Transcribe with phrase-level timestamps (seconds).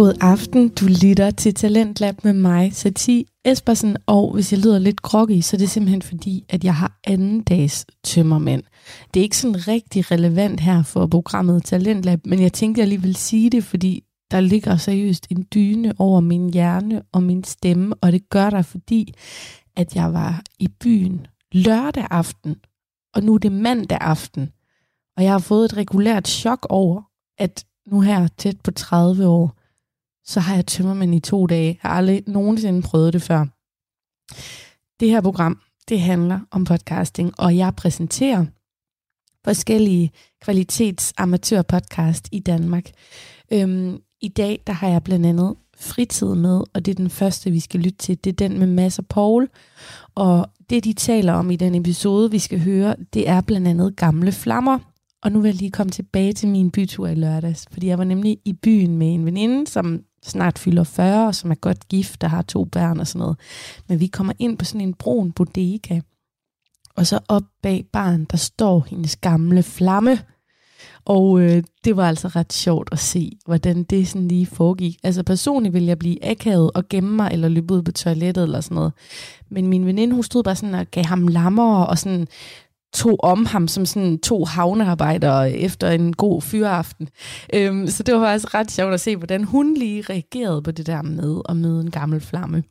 [0.00, 0.68] God aften.
[0.68, 3.96] Du lytter til Talentlab med mig, Sati Espersen.
[4.06, 7.42] Og hvis jeg lyder lidt groggy, så er det simpelthen fordi, at jeg har anden
[7.42, 8.62] dags tømmermænd.
[9.14, 13.02] Det er ikke sådan rigtig relevant her for programmet Talentlab, men jeg tænkte, jeg lige
[13.02, 17.94] vil sige det, fordi der ligger seriøst en dyne over min hjerne og min stemme,
[18.00, 19.14] og det gør der, fordi
[19.76, 22.56] at jeg var i byen lørdag aften,
[23.14, 24.50] og nu er det mandag aften,
[25.16, 27.02] og jeg har fået et regulært chok over,
[27.38, 29.59] at nu her tæt på 30 år,
[30.24, 31.78] så har jeg tømmermænd i to dage.
[31.82, 33.46] Jeg har aldrig nogensinde prøvet det før.
[35.00, 38.46] Det her program, det handler om podcasting, og jeg præsenterer
[39.44, 40.10] forskellige
[40.42, 42.90] kvalitetsamatørpodcast i Danmark.
[43.52, 47.50] Øhm, I dag, der har jeg blandt andet fritid med, og det er den første,
[47.50, 48.24] vi skal lytte til.
[48.24, 49.48] Det er den med Mads og Paul,
[50.14, 53.96] og det, de taler om i den episode, vi skal høre, det er blandt andet
[53.96, 54.78] gamle flammer.
[55.22, 58.04] Og nu vil jeg lige komme tilbage til min bytur i lørdags, fordi jeg var
[58.04, 62.20] nemlig i byen med en veninde, som snart fylder 40, og som er godt gift
[62.20, 63.36] der har to børn og sådan noget.
[63.88, 66.00] Men vi kommer ind på sådan en brun bodega,
[66.96, 70.18] og så op bag barn, der står hendes gamle flamme.
[71.04, 74.98] Og øh, det var altså ret sjovt at se, hvordan det sådan lige foregik.
[75.02, 78.60] Altså personligt ville jeg blive akavet og gemme mig, eller løbe ud på toilettet eller
[78.60, 78.92] sådan noget.
[79.48, 82.28] Men min veninde, hun stod bare sådan og gav ham lammer, og sådan
[82.92, 87.08] tog om ham som sådan to havnearbejdere efter en god fyreaften.
[87.54, 90.86] Øhm, så det var faktisk ret sjovt at se, hvordan hun lige reagerede på det
[90.86, 92.64] der med at møde en gammel flamme.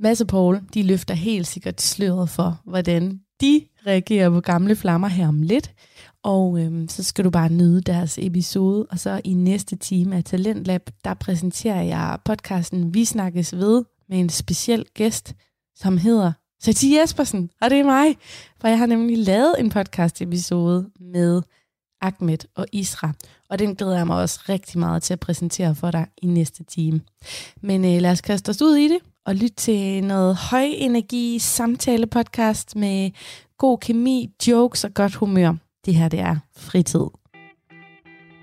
[0.00, 5.08] Mads og Paul, de løfter helt sikkert sløret for, hvordan de reagerer på gamle flammer
[5.08, 5.72] her om lidt.
[6.22, 8.86] Og øhm, så skal du bare nyde deres episode.
[8.90, 14.18] Og så i næste time af Talentlab, der præsenterer jeg podcasten Vi Snakkes Ved med
[14.18, 15.34] en speciel gæst,
[15.76, 16.32] som hedder
[16.64, 18.16] Sati Jespersen, og det er mig.
[18.60, 21.42] For jeg har nemlig lavet en podcast episode med
[22.00, 23.12] Ahmed og Isra,
[23.50, 26.64] og den glæder jeg mig også rigtig meget til at præsentere for dig i næste
[26.64, 27.00] time.
[27.60, 31.38] Men øh, lad os kaste os ud i det og lytte til noget høj energi
[31.38, 33.10] samtale podcast med
[33.58, 35.54] god kemi, jokes og godt humør.
[35.84, 37.04] Det her det er fritid.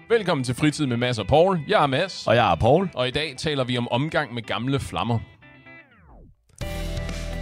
[0.09, 1.59] Velkommen til Fritid med Mads og Paul.
[1.67, 2.89] Jeg er Mads, Og jeg er Paul.
[2.95, 5.19] og i dag taler vi om omgang med gamle flammer.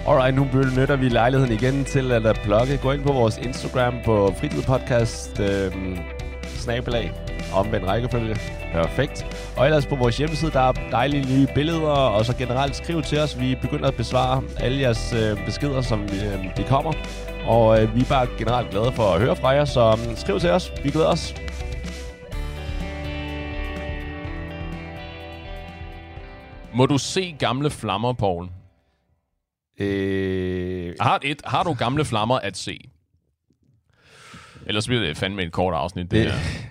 [0.08, 2.78] Alright, nu benytter vi lejligheden igen til at lade.
[2.82, 5.72] Gå ind på vores Instagram på fritidpodcast øh,
[6.44, 7.12] snabelag
[7.54, 8.36] omvendt rækkefølge.
[8.74, 9.26] Perfekt.
[9.58, 13.20] Og ellers på vores hjemmeside, der er dejlige nye billeder, og så generelt skriv til
[13.20, 13.40] os.
[13.40, 16.94] Vi begynder at besvare alle jeres øh, beskeder, som øh, de kommer.
[17.48, 20.40] Og øh, vi er bare generelt glade for at høre fra jer, så øh, skriv
[20.40, 20.72] til os.
[20.84, 21.36] Vi glæder os.
[26.74, 28.48] Må du se gamle flammer, Poul?
[29.80, 32.90] Øh, Har, et, har du gamle flammer at se?
[34.66, 36.68] Ellers bliver det fandme et kort afsnit, det, Det- det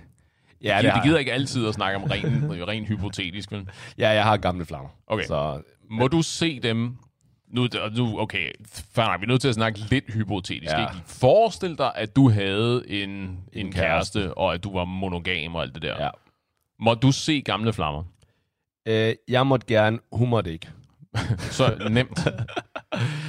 [0.62, 3.68] ja, Ja, det det, gider ikke altid at snakke om ren, ren hypotetisk, vel?
[3.98, 4.88] Ja, jeg har gamle flammer.
[5.06, 5.24] Okay.
[5.24, 6.96] Så Må du se dem...
[7.48, 8.50] Nu, nu okay,
[8.94, 10.72] fair nok, vi er nødt til at snakke lidt hypotetisk.
[10.72, 10.80] Ja.
[10.80, 10.88] Ja.
[10.94, 11.02] Ikke?
[11.06, 14.18] Forestil dig, at du havde en, en, en kæreste.
[14.18, 16.04] kæreste, og at du var monogam og alt det der.
[16.04, 16.10] ja.
[16.80, 18.04] Må du se gamle flammer?
[18.86, 20.68] Øh, jeg måtte gerne, hun måtte ikke.
[21.38, 22.18] Så nemt.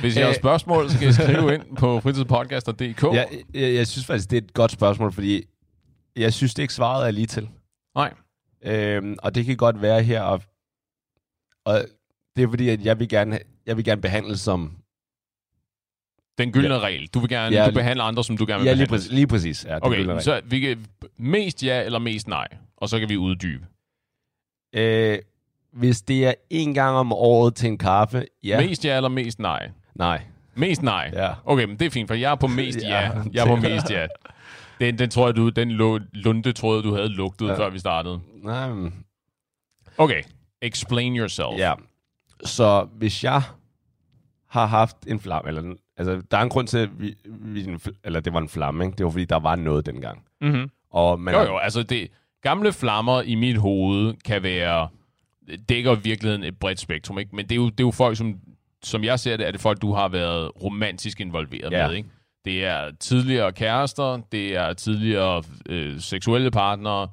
[0.01, 3.03] Hvis I har spørgsmål, så kan I skrive ind på fritidspodcaster.dk.
[3.03, 5.43] Jeg, jeg, jeg synes faktisk, det er et godt spørgsmål, fordi
[6.15, 7.49] jeg synes det ikke svaret er lige til.
[7.95, 8.13] Nej.
[8.63, 10.41] Øhm, og det kan godt være her, og,
[11.65, 11.85] og
[12.35, 14.77] det er fordi, at jeg vil gerne, jeg vil gerne behandles som...
[16.37, 16.79] Den gyldne ja.
[16.79, 17.07] regel.
[17.07, 18.97] Du vil gerne Ja, du behandler andre, som du gerne vil Ja, lige behandle.
[18.97, 19.11] præcis.
[19.11, 20.85] Lige præcis ja, Okay, så vi kan
[21.17, 22.47] mest ja eller mest nej,
[22.77, 23.65] og så kan vi uddybe.
[24.75, 25.19] Øh,
[25.77, 28.59] hvis det er en gang om året til en kaffe, ja.
[28.61, 29.69] Mest ja eller mest nej?
[29.95, 30.21] nej.
[30.55, 31.11] Mest nej.
[31.13, 31.29] Ja.
[31.45, 32.87] Okay, men det er fint, for jeg er på mest ja.
[33.03, 34.07] Ja, Jeg er på mest ja.
[34.79, 37.53] Den, den tror jeg, du, den lu- lunde troede, du havde lugtet, ja.
[37.57, 38.19] Før vi startede.
[38.43, 38.93] Nej, men,
[39.97, 40.21] Okay,
[40.61, 41.57] explain yourself.
[41.57, 41.73] ja.
[42.43, 43.41] Så hvis jeg
[44.49, 48.19] har haft en flamme, eller altså, der er en grund til, at vi, vi, eller
[48.19, 48.95] det var en flamme, ikke?
[48.97, 50.23] det var fordi, der var noget dengang.
[50.41, 50.69] Mm-hmm.
[50.91, 52.07] Og man Jo, jo, altså det,
[52.41, 54.87] gamle flammer i mit hoved kan være,
[55.69, 57.35] dækker i virkeligheden et bredt spektrum, ikke?
[57.35, 58.35] Men det er jo, det er jo folk, som,
[58.83, 61.87] som jeg ser det, er det folk, du har været romantisk involveret Ja.
[61.87, 62.09] med, ikke?
[62.45, 67.07] Det er tidligere kærester, det er tidligere øh, seksuelle partnere,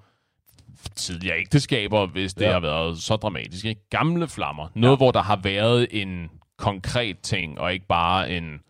[0.97, 2.53] tidligere ægteskaber, hvis det Ja.
[2.53, 3.89] har været så dramatisk, ikke?
[3.91, 4.69] Gamle flammer.
[4.75, 4.97] Noget, ja.
[4.97, 8.61] hvor der har været en konkret ting, og ikke bare en...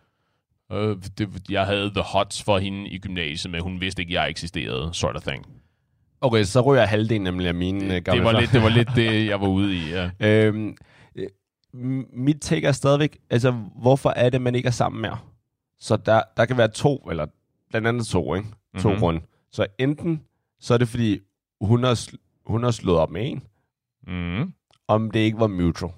[0.73, 4.29] Øh, det, jeg havde the hots for hende i gymnasiet, men hun vidste ikke, jeg
[4.31, 5.47] eksisterede, sort of thing.
[6.21, 8.69] Okay, så ryger jeg halvdelen nemlig af mine det, gamle Det var, lidt, det var
[8.69, 10.11] lidt det, jeg var ude i, ja.
[10.47, 10.77] Øhm,
[11.15, 11.29] øh,
[12.13, 15.19] mit take er stadigvæk, altså, hvorfor er det, man ikke er sammen mere?
[15.79, 17.27] Så der, der kan være to, eller
[17.71, 18.49] blandt andet to, ikke?
[18.49, 18.87] To Mhm.
[18.87, 19.01] mm-hmm.
[19.01, 19.21] grunde.
[19.53, 20.23] Så enten,
[20.61, 21.21] så er det fordi,
[21.61, 22.09] hun har,
[22.47, 23.43] hun har slået op med en,
[24.07, 24.53] Mm.
[24.89, 25.93] om det ikke var mutual.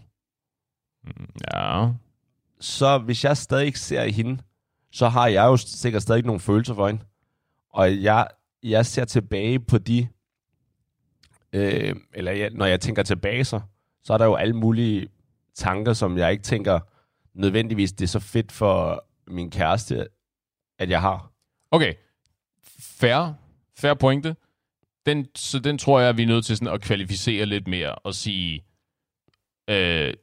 [1.54, 1.88] Ja.
[2.60, 4.38] Så hvis jeg stadig ikke ser hende,
[4.92, 7.02] så har jeg jo sikkert stadig nogle følelser for hende.
[7.72, 8.28] Og jeg,
[8.70, 10.08] jeg ser tilbage på de,
[11.52, 13.60] øh, eller jeg, når jeg tænker tilbage, så,
[14.02, 15.08] så er der jo alle mulige
[15.54, 16.80] tanker, som jeg ikke tænker
[17.34, 20.08] nødvendigvis, det er så fedt for min kæreste,
[20.78, 21.32] at jeg har.
[21.70, 21.94] Okay.
[22.78, 23.34] Fair.
[23.78, 24.36] Fair pointe.
[25.06, 28.14] Den, så den tror jeg, vi er nødt til sådan at kvalificere lidt mere og
[28.14, 28.64] sige,
[29.70, 30.14] øh,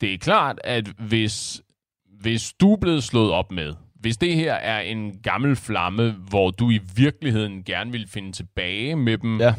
[0.00, 1.62] det er klart, at hvis,
[2.04, 6.50] hvis du er blevet slået op med, hvis det her er en gammel flamme, hvor
[6.50, 9.54] du i virkeligheden gerne vil finde tilbage med dem, Ja.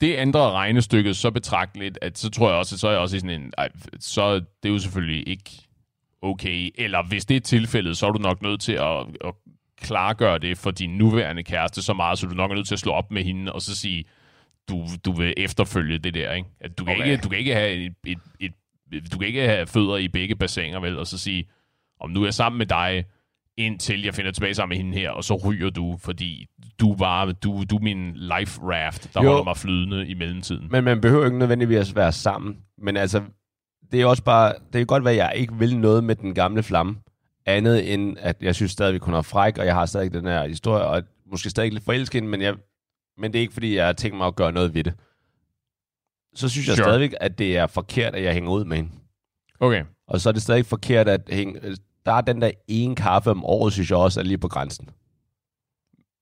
[0.00, 3.20] det ændrer regnestykket så betragteligt, at så tror jeg også, så er jeg også i
[3.20, 3.68] sådan en, ej,
[4.00, 5.50] så er det jo selvfølgelig ikke
[6.22, 6.70] okay.
[6.74, 9.34] Eller hvis det er tilfældet, så er du nok nødt til at, at
[9.82, 12.78] klargøre det for din nuværende kæreste så meget, så du nok er nødt til at
[12.78, 14.04] slå op med hende, og så sige,
[14.68, 16.48] du, du vil efterfølge det der, ikke?
[16.60, 17.10] At du, kan Okay.
[17.10, 18.52] ikke, du kan ikke have et, et, et,
[19.12, 20.98] du kan ikke have fødder i begge bassiner, vel?
[20.98, 21.44] Og så sige,
[22.00, 23.04] om nu er jeg sammen med dig,
[23.66, 26.46] indtil jeg finder tilbage sammen med hende her, og så ryger du, fordi
[26.80, 29.28] du var du, du er min life raft, der Jo.
[29.28, 30.68] holder mig flydende i mellemtiden.
[30.70, 32.56] Men man behøver ikke nødvendigvis at være sammen.
[32.78, 33.22] Men altså,
[33.92, 36.34] det er også bare, det kan godt være, at jeg ikke vil noget med den
[36.34, 36.96] gamle flamme.
[37.46, 40.24] Andet end, at jeg synes stadig, at hun er fræk, og jeg har stadig den
[40.24, 42.54] her historie, og måske stadig lidt forelsket, men, jeg,
[43.18, 44.94] men det er ikke, fordi jeg har tænkt mig at gøre noget ved det.
[46.34, 46.84] Så synes jeg sure.
[46.84, 48.90] stadigvæk, at det er forkert, at jeg hænger ud med hende.
[49.60, 49.84] Okay.
[50.08, 53.44] Og så er det stadig forkert, at hænge, der er den der ene kaffe om
[53.44, 54.88] året, synes jeg også er lige på grænsen.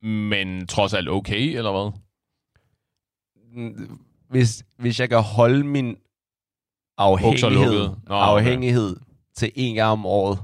[0.03, 1.93] Men trods alt okay, eller hvad?
[3.53, 3.99] Mm,
[4.29, 5.97] Hvis, hvis jeg kan holde min
[6.99, 8.33] afhængighed, Nå, okay.
[8.33, 8.97] afhængighed
[9.37, 10.39] til en gang om året,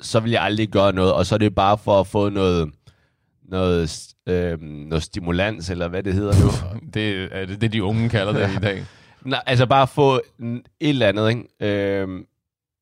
[0.00, 2.70] så vil jeg aldrig gøre noget, og så er det bare for at få noget,
[3.42, 6.50] noget, øh, noget stimulans, eller hvad det hedder nu.
[6.94, 8.84] Det er det, det, de unge kalder det i dag.
[9.24, 11.44] Nej, altså bare få et eller andet, ikke?
[11.60, 12.24] Øh,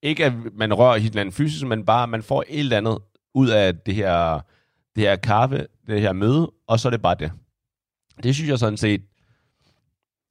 [0.08, 2.98] ikke at man rører hinanden fysisk, men bare at man får et eller andet
[3.34, 4.40] ud af det her,
[4.96, 7.32] det her kaffe, det her møde, og så er det bare det.
[8.22, 9.02] Det synes jeg sådan set,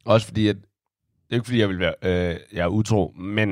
[0.05, 3.49] også fordi, at, det er ikke fordi, jeg vil være øh, jeg er utro, men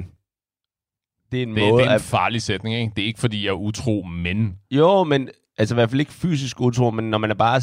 [1.31, 2.01] det er en Det, måde det er en at...
[2.01, 2.93] farlig sætning, ikke?
[2.95, 4.59] Det er ikke, fordi jeg er utro, men...
[4.71, 7.61] Jo, men altså i hvert fald ikke fysisk utro, men når man er bare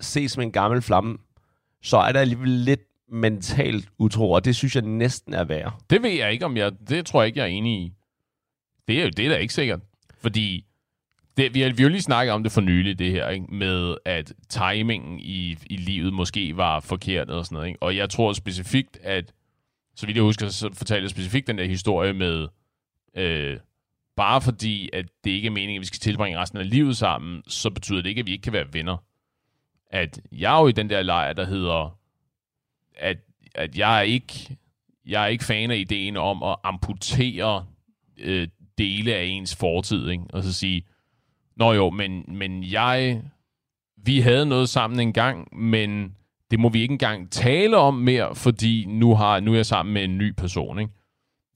[0.00, 1.18] ses som en gammel flamme,
[1.82, 2.80] så er der alligevel lidt
[3.14, 5.72] mentalt utro, og det synes jeg næsten er værre.
[5.90, 6.72] Det ved jeg ikke, om jeg...
[6.88, 7.92] Det tror jeg ikke, jeg er enig i.
[8.88, 9.80] Det er jo det er ikke sikkert.
[10.20, 10.64] Fordi
[11.36, 13.46] det, vi, har, vi har jo lige snakket om det for nylig, det her, ikke?
[13.48, 17.68] med at timingen i, i livet måske var forkert og sådan noget.
[17.68, 17.82] Ikke?
[17.82, 19.32] Og jeg tror specifikt, at
[19.96, 22.48] så vidt jeg husker, så fortalte jeg specifikt den der historie med,
[23.16, 23.58] øh,
[24.16, 27.42] bare fordi, at det ikke er meningen, at vi skal tilbringe resten af livet sammen,
[27.46, 28.96] så betyder det ikke, at vi ikke kan være venner.
[29.90, 31.98] At jeg er jo i den der lejr, der hedder,
[32.96, 33.18] at,
[33.54, 34.56] at jeg er ikke
[35.06, 37.66] jeg er ikke fan af ideen om at amputere
[38.18, 38.48] øh,
[38.78, 40.24] dele af ens fortid, ikke?
[40.32, 40.86] og så sige,
[41.56, 43.22] nå jo, men, men jeg,
[43.96, 46.14] vi havde noget sammen en gang, men
[46.50, 49.92] det må vi ikke engang tale om mere, fordi nu, har, nu er jeg sammen
[49.92, 50.92] med en ny person, ikke?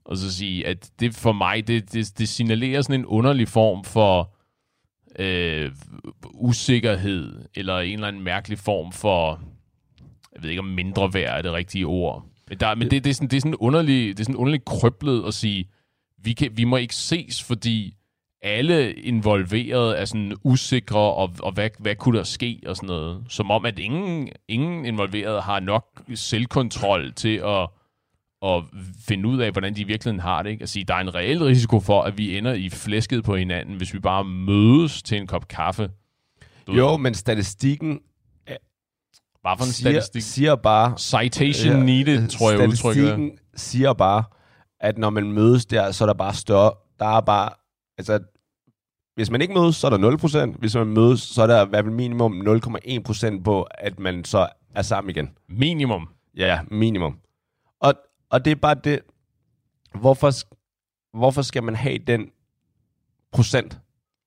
[0.04, 3.84] Og så sige, at det for mig, det, det, det signalerer sådan en underlig form
[3.84, 4.34] for
[5.18, 5.72] øh,
[6.34, 9.42] usikkerhed, eller en eller anden mærkelig form for,
[10.34, 12.26] jeg ved ikke om mindre værd er det rigtige ord.
[12.48, 14.64] Men, der, men det, det, er sådan, det er sådan underligt, det er sådan underligt
[14.64, 15.68] krøblet at sige,
[16.22, 17.94] vi, kan, vi må ikke ses, fordi
[18.42, 23.24] alle involverede er sådan usikre, og, og hvad, hvad kunne der ske, og sådan noget.
[23.28, 27.68] Som om, at ingen, ingen involverede har nok selvkontrol til at,
[28.42, 28.64] at
[29.08, 30.50] finde ud af, hvordan de i virkeligheden har det.
[30.50, 30.62] Ikke?
[30.62, 33.76] At sige, der er en reel risiko for, at vi ender i flæsket på hinanden,
[33.76, 35.90] hvis vi bare mødes til en kop kaffe.
[36.66, 38.00] Du ved, Jo, men statistikken
[39.48, 40.22] Bare for en siger, statistik.
[40.22, 40.98] siger bare...
[40.98, 43.28] Citation Ja, needed, tror jeg udtrykket er.
[43.56, 44.24] Siger bare,
[44.80, 46.72] at når man mødes der, så er der bare større...
[46.98, 47.50] Der er bare...
[47.98, 48.18] Altså,
[49.14, 50.58] hvis man ikke mødes, så er der 0%.
[50.58, 54.48] Hvis man mødes, så er der i hvert fald minimum 0,1% på, at man så
[54.74, 55.30] er sammen igen.
[55.48, 56.08] Minimum.
[56.36, 57.18] Ja, minimum.
[57.80, 57.94] Og,
[58.30, 59.00] og det er bare det...
[59.94, 60.30] Hvorfor,
[61.18, 62.30] hvorfor skal man have den
[63.32, 63.78] procent?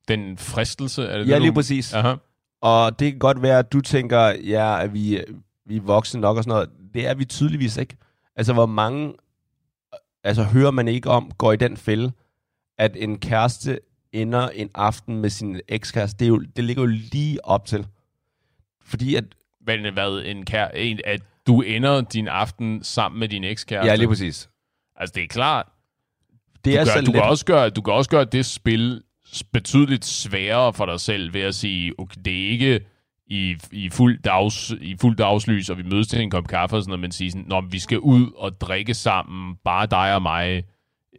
[0.08, 1.94] Den fristelse, er det Ja, det, lige du- præcis.
[1.94, 2.16] Aha.
[2.62, 5.24] Og det kan godt være, at du tænker, ja, at vi,
[5.65, 6.70] vi er voksne nok og sådan noget.
[6.94, 7.98] Det er vi tydeligvis ikke.
[8.36, 9.13] Altså, hvor mange
[10.24, 12.12] altså, hører man ikke om, går i den fælde,
[12.77, 13.80] at en kæreste
[14.12, 16.20] ender en aften med sin ekskæreste.
[16.20, 17.88] Det, er jo, det ligger jo lige op til.
[18.86, 19.24] Fordi at...
[19.62, 23.89] Hvad, hvad en kær, en, at du ender din aften sammen med din ekskæreste.
[23.89, 24.50] Ja, lige præcis.
[24.96, 25.65] Altså, det er klart.
[26.65, 27.13] Det Du, er gør, så du, let.
[27.13, 29.03] kan også gøre, du kan også gøre det spil
[29.53, 32.79] betydeligt sværere for dig selv ved at sige, okay, det er ikke
[33.27, 36.81] i, i, fuld dags, i fuld dagslys, og vi mødes til en kop kaffe og
[36.81, 40.21] sådan noget, men sige sådan, Nå, vi skal ud og drikke sammen, bare dig og
[40.21, 40.63] mig,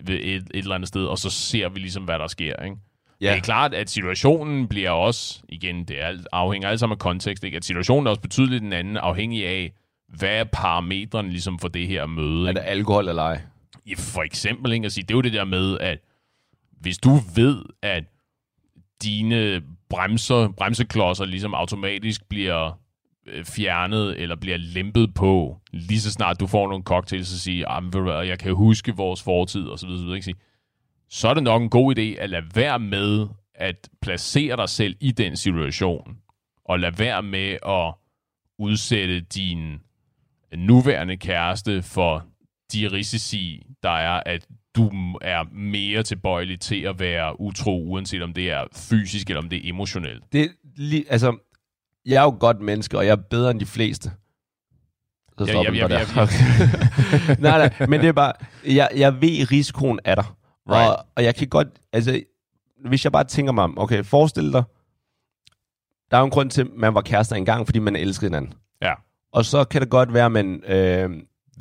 [0.05, 2.77] ved et, et eller andet sted, og så ser vi ligesom, hvad der sker, ikke?
[3.21, 3.31] Ja.
[3.31, 6.99] Det er klart, at situationen bliver også, igen, det er, alt- afhænger alt sammen af
[6.99, 7.57] kontekst, ikke?
[7.57, 9.73] at situationen er også betydeligt den anden, afhængig af,
[10.09, 12.45] hvad er parametrene ligesom for det her møde.
[12.45, 12.61] Er Ikke?
[12.61, 13.41] det alkohol eller ej?
[13.87, 14.87] Ja, for eksempel, ikke?
[14.87, 15.99] at sige, det er jo det der med, at
[16.83, 18.05] hvis du ved, at
[19.03, 22.79] dine bremser, bremseklodser ligesom automatisk bliver
[23.27, 27.67] øh, fjernet eller bliver lempet på, lige så snart du får nogle cocktails, så sige,
[27.69, 30.25] ah, jeg kan huske vores fortid, og så videre, så videre, ikke?
[30.25, 30.37] Sige,
[31.09, 34.97] så er det nok en god idé at lade være med at placere dig selv
[35.01, 36.17] i den situation,
[36.65, 37.95] og lade være med at
[38.59, 39.81] udsætte din
[40.57, 42.27] nuværende kæreste for
[42.73, 48.33] de risici, der er, at du er mere tilbøjelig til at være utro, uanset om
[48.33, 50.25] det er fysisk eller om det er emotionelt.
[50.33, 50.49] Det,
[50.79, 51.37] li- altså,
[52.07, 54.11] jeg er jo godt menneske, og jeg er bedre end de fleste.
[55.39, 57.41] Så Ja, stopper ja, den ja, bare der.
[57.59, 58.33] nej, nej, men det er bare,
[58.67, 60.37] jeg, jeg ved, risikoen er der.
[60.71, 60.91] Right.
[60.91, 62.21] Og, og jeg kan godt, altså,
[62.89, 64.63] hvis jeg bare tænker mig om, okay, forestil dig,
[66.11, 68.53] der er jo en grund til, at man var kærester engang, fordi man elskede hinanden.
[68.83, 68.93] Ja.
[69.33, 71.11] Og så kan det godt være, men øh,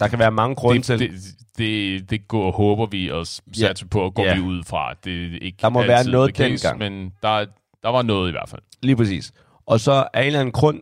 [0.02, 1.12] der kan være mange grunde Det, til, det,
[1.58, 4.36] det, det går, håber vi og satser på, og går Ja.
[4.36, 4.94] vi ud fra.
[5.04, 6.80] Det ikke Der må være noget case, dengang.
[6.80, 7.46] Men der,
[7.84, 8.62] der var noget i hvert fald.
[8.84, 9.32] lige præcis.
[9.66, 10.80] Og så af en eller anden grund,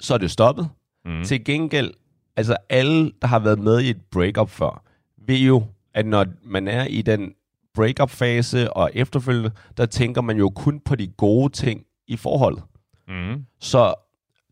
[0.00, 0.68] så er det stoppet.
[1.04, 1.24] Mm.
[1.24, 1.90] Til gengæld,
[2.36, 4.82] altså alle, der har været med i et breakup før,
[5.26, 5.64] ved jo,
[5.94, 7.32] at når man er i den
[7.74, 12.62] breakup-fase og efterfølgende, der tænker man jo kun på de gode ting i forholdet.
[13.08, 13.44] Mm.
[13.60, 13.94] Så,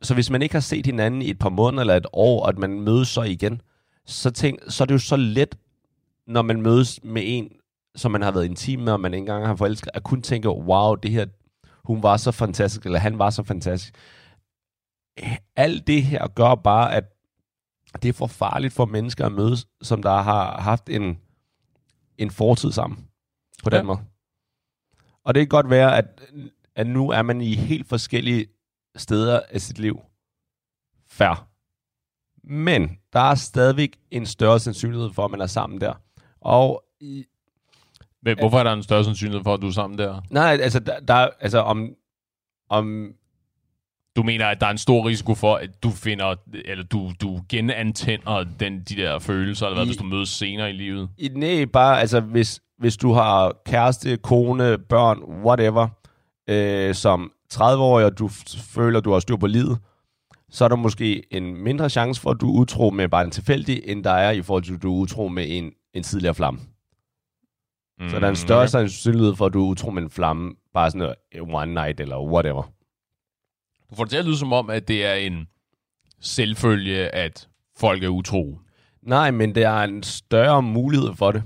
[0.02, 2.48] så hvis man ikke har set hinanden i et par måneder eller et år, og
[2.48, 3.60] at man mødes så igen,
[4.08, 5.58] så, tænk, så er det jo så let,
[6.26, 7.52] når man mødes med en,
[7.96, 10.48] som man har været intim med, og man ikke engang har forelsket, at kun tænke,
[10.48, 11.26] wow, det her,
[11.84, 13.94] hun var så fantastisk, eller han var så fantastisk.
[15.56, 17.04] Alt det her gør bare, at
[18.02, 21.18] det er for farligt for mennesker at mødes, som der har haft en,
[22.18, 23.08] en fortid sammen.
[23.64, 23.82] På den Ja.
[23.82, 23.98] måde.
[25.24, 26.22] Og det kan godt være, at,
[26.74, 28.46] at nu er man i helt forskellige
[28.96, 30.00] steder af sit liv.
[31.08, 31.36] Færre.
[32.48, 35.92] Men der er stadigvæk en større sandsynlighed for, at man er sammen der.
[36.40, 37.24] Og i,
[38.22, 40.20] Men hvorfor er der en større sandsynlighed for, at du er sammen der?
[40.30, 41.88] nej, altså, der, der, altså om,
[42.70, 43.12] om
[44.16, 47.40] Du mener, at der er en stor risiko for, at du finder, eller du, du
[47.48, 51.08] genantænder den, de der følelser, eller hvad, I- hvis du mødes senere i livet?
[51.18, 55.88] I, nej, bare altså, hvis, hvis du har kæreste, kone, børn, whatever,
[56.48, 58.28] øh, som 30-årig, og du
[58.74, 59.78] føler, du har styr på livet,
[60.50, 63.30] så er der måske en mindre chance for, at du er utro med bare en
[63.30, 66.34] tilfældig, end der er i forhold til, at du er utro med en, en tidligere
[66.34, 66.60] flamme.
[68.00, 68.68] Mm, så der er en større okay.
[68.68, 72.20] sandsynlighed for, at du er utro med en flamme, bare sådan noget one night eller
[72.20, 72.62] whatever.
[73.90, 75.48] Du får det til at lyde som om, at det er en
[76.20, 78.58] selvfølge, at folk er utro.
[79.02, 81.42] Nej, men der er en større mulighed for det.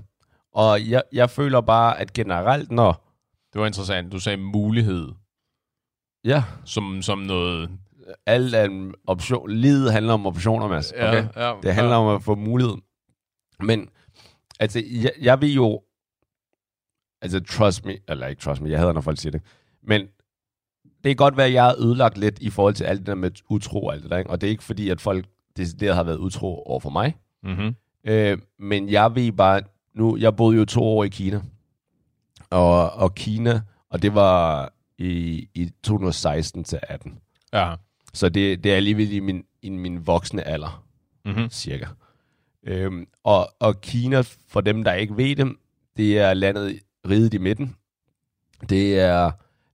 [0.55, 3.09] Og jeg, jeg føler bare, at generelt, når...
[3.53, 4.13] Det var interessant.
[4.13, 5.09] Du sagde mulighed
[6.25, 7.71] Ja, som, som noget...
[8.27, 9.51] alt er option.
[9.51, 10.93] Livet handler om optioner, Mads.
[10.93, 11.25] Okay?
[11.37, 12.75] ja, Det handler om at få mulighed.
[13.61, 13.89] Men,
[14.61, 15.83] altså, jeg, jeg vil jo...
[17.23, 19.43] Altså, trust me, eller ikke trust me, jeg hader, når folk siger det.
[19.83, 20.01] Men
[20.85, 23.15] det kan godt være, at jeg er ødelagt lidt i forhold til alt det der
[23.15, 24.19] med utro og alt det der.
[24.19, 24.31] Ikke?
[24.31, 27.17] Og det er ikke fordi, at folk decideret har været utro over for mig.
[27.43, 27.75] Mm-hmm.
[28.05, 29.63] Øh, men jeg ved bare,
[29.95, 31.41] nu, jeg boede jo to år i Kina.
[32.51, 37.19] Og, og Kina, og det var i, i 2016 til 18.
[37.53, 37.75] Ja.
[38.15, 40.85] Så det, det er alligevel i min, i min voksne alder,
[41.25, 41.51] Mm-hmm.
[41.51, 41.87] cirka.
[42.67, 45.53] Øhm, og, og Kina, for dem, der ikke ved det,
[45.97, 47.77] det er landet riget i midten.
[48.69, 49.31] Det er,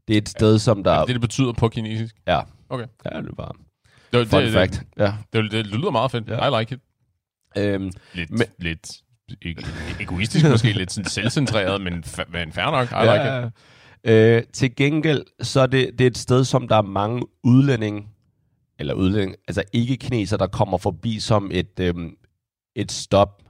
[0.08, 0.90] det er et sted, som der...
[0.92, 2.16] Er det, det, det betyder på kinesisk?
[2.26, 2.40] ja.
[2.70, 2.86] Okay.
[3.12, 3.52] Ja, det er bare
[4.12, 4.82] Det, fun det, fact.
[4.98, 5.04] Ja.
[5.32, 6.28] Det, det, det, det lyder meget fedt.
[6.28, 6.56] Ja.
[6.56, 6.80] I like it.
[7.62, 8.92] Øhm, Lidt, Men- lidt
[9.44, 12.88] e- egoistisk måske, lidt sådan selvcentreret, men, men fair nok.
[12.90, 13.52] I like it.
[14.12, 18.06] Øh, til gengæld, så er det, det er et sted, som der er mange udlændinge,
[18.78, 22.16] eller udlændinge, altså ikke kineser, der kommer forbi som et, øhm,
[22.76, 23.42] et stop.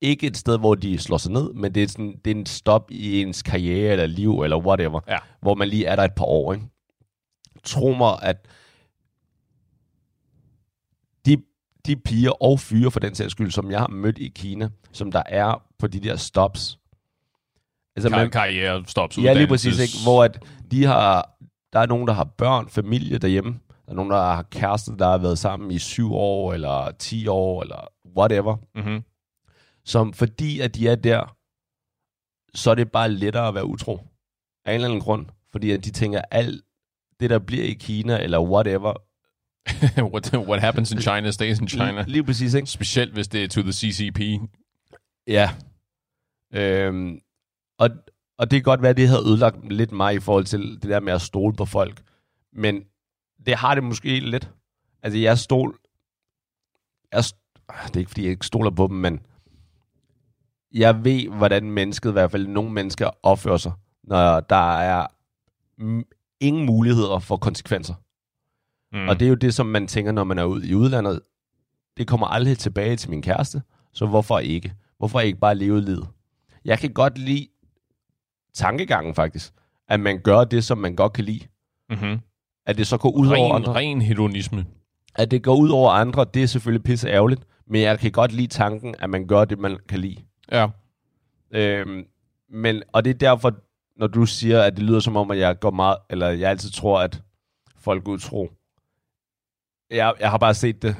[0.00, 2.46] Ikke et sted, hvor de slår sig ned, men det er, sådan, det er en
[2.46, 5.18] stop i ens karriere eller liv, eller whatever, Ja.
[5.40, 6.52] hvor man lige er der et par år.
[6.52, 6.66] Ikke?
[7.64, 8.46] Tro mig, at
[11.26, 11.36] de,
[11.86, 15.12] de piger og fyre for den sags skyld, som jeg har mødt i Kina, som
[15.12, 16.78] der er på de der stops,
[17.96, 19.78] altså Kar- karriere, stops, Ja, lige præcis.
[19.78, 19.94] Ikke?
[20.04, 21.36] Hvor at de har,
[21.72, 23.58] der er nogen, der har børn, familie derhjemme.
[23.86, 27.26] Der er nogen, der har kærester, der har været sammen i syv år, eller 10
[27.26, 28.56] år, eller whatever.
[28.74, 29.02] Mhm.
[29.84, 31.36] Som fordi, at de er der,
[32.54, 34.00] så er det bare lettere at være utro.
[34.64, 35.26] Af en eller anden grund.
[35.52, 36.62] Fordi at de tænker, alt
[37.20, 38.94] det, der bliver i Kina, eller whatever.
[40.12, 42.02] what, what happens in China stays in China.
[42.02, 42.70] Lige, lige præcis, ikke?
[42.70, 44.20] Specielt hvis det er to the CCP.
[45.26, 45.50] Ja.
[46.54, 47.20] Øhm,
[47.78, 47.90] og,
[48.38, 50.90] og det kan godt være, at det havde ødelagt lidt mig i forhold til det
[50.90, 52.02] der med at stole på folk.
[52.52, 52.84] Men
[53.46, 54.50] det har det måske lidt.
[55.02, 55.78] Altså, jeg stol...
[57.12, 59.20] Jeg, st- det er ikke, fordi jeg ikke stoler på dem, men
[60.74, 63.72] jeg ved, hvordan mennesket, i hvert fald nogle mennesker, opfører sig,
[64.04, 65.06] når der er
[66.40, 67.94] ingen muligheder for konsekvenser.
[68.92, 69.08] Mm.
[69.08, 71.20] Og det er jo det, som man tænker, når man er ude i udlandet.
[71.96, 74.74] Det kommer aldrig tilbage til min kæreste, så hvorfor ikke?
[74.98, 76.08] Hvorfor ikke bare leve livet?
[76.64, 77.48] Jeg kan godt lide
[78.54, 79.52] tankegangen faktisk,
[79.88, 81.46] at man gør det, som man godt kan lide.
[81.90, 82.20] Mm-hmm.
[82.66, 83.74] At det så går ud ren, over andre.
[83.74, 84.66] Ren hedonisme.
[85.14, 88.32] At det går ud over andre, det er selvfølgelig pisse ærgerligt, men jeg kan godt
[88.32, 90.16] lide tanken, at man gør det, man kan lide.
[90.52, 90.68] Ja.
[91.50, 92.04] Øhm,
[92.50, 93.54] men, og det er derfor,
[93.96, 96.70] når du siger, at det lyder som om, at jeg går meget, eller jeg altid
[96.70, 97.22] tror, at
[97.78, 98.50] folk er utro.
[99.90, 100.96] Jeg, jeg har bare set det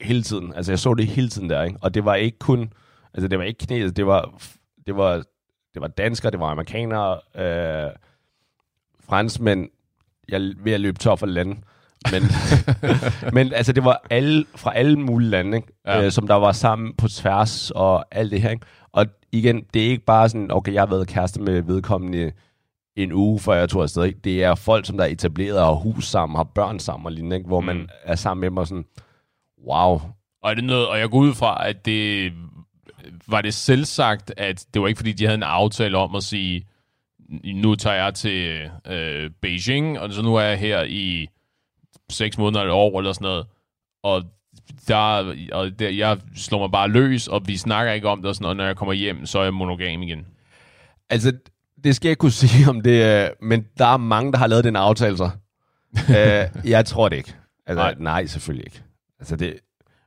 [0.00, 0.54] hele tiden.
[0.54, 1.78] Altså, jeg så det hele tiden der, ikke?
[1.82, 2.72] Og det var ikke kun,
[3.14, 4.40] altså, det var ikke knæet, det var,
[4.86, 5.14] det var,
[5.74, 7.90] det var danskere, det var amerikanere, øh,
[9.00, 9.70] franskmænd,
[10.30, 11.56] jeg er ved at løbe tør for lande.
[12.12, 12.22] Men,
[13.34, 15.68] men altså, det var alle, fra alle mulige lande, ikke?
[15.86, 16.04] Ja.
[16.04, 18.50] Øh, som der var sammen på tværs og alt det her.
[18.50, 18.66] Ikke?
[18.92, 22.32] Og igen, det er ikke bare sådan, okay, jeg har været kæreste med vedkommende
[22.96, 24.04] en uge, før jeg tog afsted.
[24.04, 24.20] Ikke?
[24.24, 27.12] Det er folk, som der er etableret og har hus sammen, har børn sammen og
[27.12, 27.46] lignende, ikke?
[27.46, 27.66] hvor mm.
[27.66, 28.84] man er sammen med dem og sådan,
[29.66, 30.00] wow.
[30.42, 32.32] Og, er det noget, og jeg går ud fra, at det
[33.28, 36.22] var det selv sagt, at det var ikke fordi, de havde en aftale om at
[36.22, 36.66] sige,
[37.44, 41.28] nu tager jeg til øh, Beijing, og så nu er jeg her i
[42.10, 43.46] seks måneder eller år eller sådan noget,
[44.02, 44.22] og
[44.88, 48.34] der, og der, jeg slår mig bare løs, og vi snakker ikke om det, og,
[48.34, 50.26] sådan, og når jeg kommer hjem, så er jeg monogam igen.
[51.10, 51.32] Altså,
[51.84, 54.64] det skal jeg ikke kunne sige om det, men der er mange, der har lavet
[54.64, 55.30] den aftale så.
[56.16, 57.34] øh, jeg tror det ikke.
[57.66, 57.94] Altså, nej.
[57.94, 58.02] Nej.
[58.02, 58.82] nej, selvfølgelig ikke.
[59.20, 59.58] Altså, det,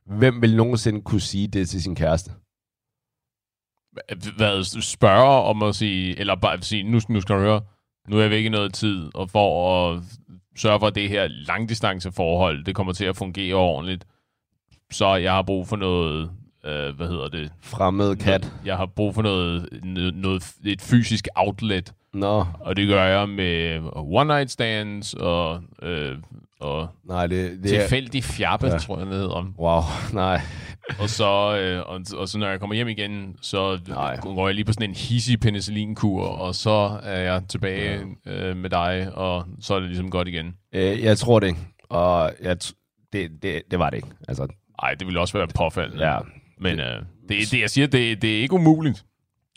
[0.06, 2.30] hvem vil nogensinde kunne sige det til sin kæreste?
[4.36, 7.60] Hvad, spørger om at sige, eller bare sige, nu, nu skal du høre,
[8.08, 10.02] nu er jeg væk i noget tid, og for at
[10.56, 14.04] sørge for, at det her langdistanceforhold, det kommer til at fungere ordentligt,
[14.92, 16.30] så jeg har brug for noget,
[16.64, 17.52] øh, hvad hedder det?
[17.60, 18.40] Fremmed kat.
[18.40, 23.04] Noget, jeg har brug for noget, noget, noget, et fysisk outlet, Nå, og det gør
[23.04, 26.18] jeg med one night stands og, øh,
[26.60, 27.80] og nej, det, det er...
[27.80, 28.72] tilfældig fjappe, Ja.
[28.72, 28.78] ja.
[28.78, 29.52] tror jeg, det hedder.
[29.58, 29.82] Wow,
[30.22, 30.40] nej.
[30.98, 34.20] Og så, øh, og, og så når jeg kommer hjem igen, så Nej.
[34.20, 38.70] går jeg lige på sådan en hissig penicillinkur, og så er jeg tilbage øh, med
[38.70, 40.54] dig, og så er det ligesom godt igen.
[40.72, 41.60] Øh, jeg tror det ikke.
[41.88, 44.08] Og jeg t- det, det, det var det ikke.
[44.28, 44.46] Altså,
[44.82, 46.10] Ej, det ville også være påfaldende.
[46.10, 46.18] ja.
[46.58, 49.04] Men øh, det, det, jeg siger, det, det er ikke umuligt.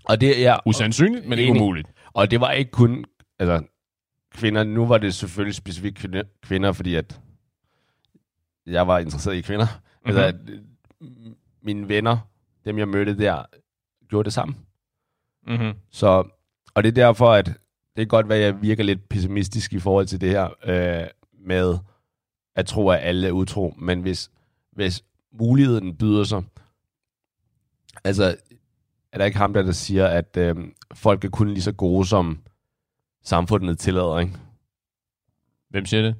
[0.05, 1.61] Og det, ja, Usandsynligt, men ikke Enig.
[1.61, 1.87] umuligt.
[2.13, 3.05] Og det var ikke kun
[3.39, 3.63] altså,
[4.35, 4.63] kvinder.
[4.63, 6.05] Nu var det selvfølgelig specifikt
[6.43, 7.19] kvinder, fordi at
[8.67, 9.65] jeg var interesseret i kvinder.
[10.05, 10.17] Mm-hmm.
[10.17, 10.53] Altså, mm,
[11.61, 12.17] mine venner,
[12.65, 13.43] dem jeg mødte der,
[14.09, 14.55] gjorde det samme.
[15.47, 15.73] Mm-hmm.
[15.89, 16.29] Så,
[16.73, 17.55] og det er derfor, at det
[17.95, 21.07] kan godt være, at jeg virker lidt pessimistisk i forhold til det her øh,
[21.39, 21.77] med
[22.55, 23.73] at tro, at alle er utro.
[23.77, 24.31] Men hvis,
[24.71, 26.43] hvis muligheden byder sig,
[28.03, 28.37] altså
[29.11, 30.55] er der ikke ham der, der siger, at øh,
[30.93, 32.43] folk er kun lige så gode, som
[33.23, 34.33] samfundet tillader, ikke?
[35.69, 36.15] Hvem siger det?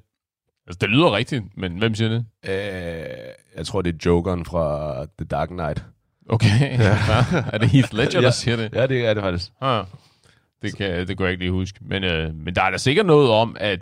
[0.67, 2.26] Altså, det lyder rigtigt, men hvem siger det?
[2.45, 5.86] Øh, jeg tror, det er Jokeren fra The Dark Knight.
[6.30, 6.80] Okay.
[6.80, 6.98] Ja.
[7.54, 8.32] er det Heath Ledger, der Ja.
[8.32, 8.74] siger det?
[8.74, 9.52] Ja, det er det faktisk.
[9.62, 9.86] Ah,
[10.62, 11.80] det, kan, det kunne jeg ikke lige huske.
[11.82, 13.80] Men, øh, men der er da sikkert noget om, at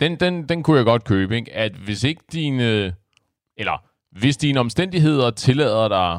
[0.00, 1.52] den, den, den kunne jeg godt købe, ikke?
[1.52, 2.94] at hvis ikke dine,
[3.56, 3.84] eller
[4.18, 6.12] hvis dine omstændigheder tillader dig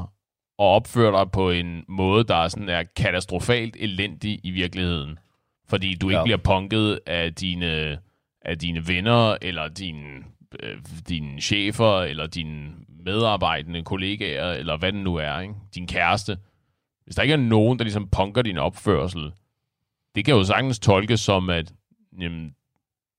[0.59, 5.19] at opføre dig på en måde, der er sådan er katastrofalt elendig i virkeligheden,
[5.67, 6.23] fordi du ikke Ja.
[6.23, 7.99] bliver punket af dine,
[8.41, 10.07] af dine venner, eller dine,
[10.63, 10.77] øh,
[11.09, 12.71] dine chefer, eller dine
[13.05, 15.53] medarbejdende kollegaer, eller hvad det nu er, ikke?
[15.75, 16.37] din kæreste,
[17.05, 19.31] hvis der ikke er nogen, der ligesom punker din opførsel,
[20.15, 21.73] det kan jo sagtens tolkes som, at
[22.19, 22.55] jamen,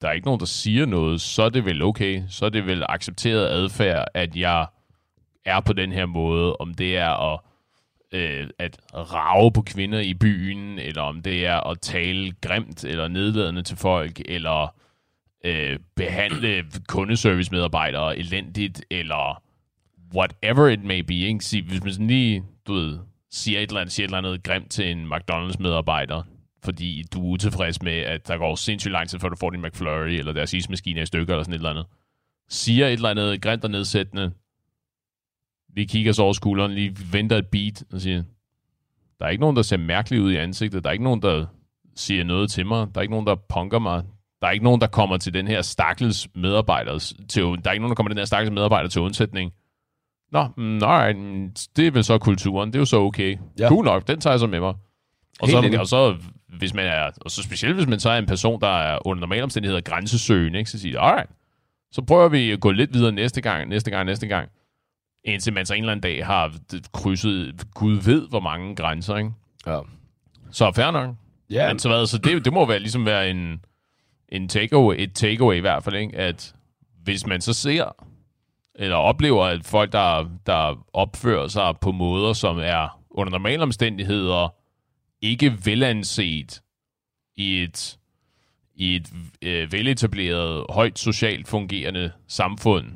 [0.01, 2.67] der er ikke nogen, der siger noget, så er det vel okay, så er det
[2.67, 4.67] vel accepteret adfærd, at jeg
[5.45, 7.41] er på den her måde, om det er at,
[8.13, 13.09] øh, at rave på kvinder i byen, eller om det er at tale grimt eller
[13.09, 14.75] nedladende til folk, eller
[15.45, 19.43] øh, behandle kundeservice-medarbejdere elendigt, eller
[20.15, 21.15] whatever it may be.
[21.15, 21.65] Ikke?
[21.67, 22.99] Hvis man sådan lige, du ved,
[23.31, 26.23] siger et eller andet, siger et eller andet grimt til en McDonald's-medarbejder,
[26.65, 29.63] fordi du er utilfreds med, at der går sindssygt lang tid, før du får din
[29.63, 31.87] McFlurry, eller deres ismaskine er i stykker, eller sådan et eller andet.
[32.49, 34.33] Siger et eller andet grimt og nedsættende,
[35.77, 38.23] lige kigger så over skulderen, lige venter et beat, og siger,
[39.19, 41.47] der er ikke nogen, der ser mærkelig ud i ansigtet, der er ikke nogen, der
[41.97, 44.05] siger noget til mig, der er ikke nogen, der punker mig,
[44.41, 47.83] der er ikke nogen, der kommer til den her stakkels medarbejder til, der er ikke
[47.83, 49.53] nogen, der kommer til den her stakkels medarbejder til undsætning.
[50.33, 51.13] Nå, mm, nej,
[51.77, 52.69] det er vel så kulturen.
[52.69, 53.37] Det er jo så okay.
[53.59, 53.69] Ja.
[53.69, 54.75] Cool nok, den tager jeg så med mig.
[55.41, 55.81] Og Helt så, enig.
[55.81, 56.17] og så,
[56.59, 59.21] hvis man er, og så specielt hvis man så er en person, der er under
[59.21, 61.31] normale omstændigheder grænsesøgende, ikke, så siger alright,
[61.93, 64.49] så prøver vi at gå lidt videre næste gang, næste gang, næste gang.
[65.25, 66.53] Indtil man så en eller anden dag har
[66.93, 69.31] krydset, Gud ved, hvor mange grænser, ikke?
[69.67, 69.79] Ja.
[70.51, 71.15] Så fair nok.
[71.51, 73.61] Ja, Men så, hvad, så det, det må være, ligesom være en,
[74.29, 76.17] en takeaway, et takeaway i hvert fald, ikke?
[76.17, 76.55] at
[77.03, 78.07] hvis man så ser
[78.75, 84.55] eller oplever, at folk, der, der opfører sig på måder, som er under normale omstændigheder
[85.23, 86.63] ikke velanset
[87.37, 87.99] i et,
[88.75, 89.09] i et
[89.43, 92.87] øh, veletableret, højt socialt fungerende samfund,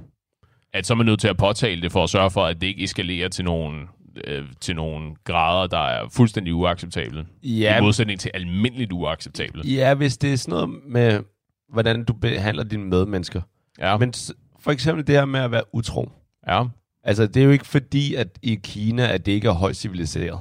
[0.73, 2.67] at så er man nødt til at påtale det for at sørge for, at det
[2.67, 3.89] ikke eskalerer til nogen
[4.27, 7.27] øh, til nogle grader, der er fuldstændig uacceptable.
[7.43, 9.63] ja, I modsætning til almindeligt uacceptable.
[9.65, 11.21] ja, hvis det er sådan noget med,
[11.69, 13.43] hvordan du behandler dine medmennesker.
[13.79, 14.15] Ja, Men
[14.61, 16.11] for eksempel det her med at være utro.
[16.49, 16.65] ja.
[17.03, 20.41] Altså, det er jo ikke fordi, at i Kina, at det ikke er højt civiliseret.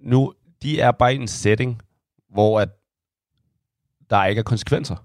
[0.00, 0.32] Nu,
[0.62, 1.82] de er bare i en setting,
[2.32, 2.68] hvor at
[4.10, 4.96] der ikke er konsekvenser.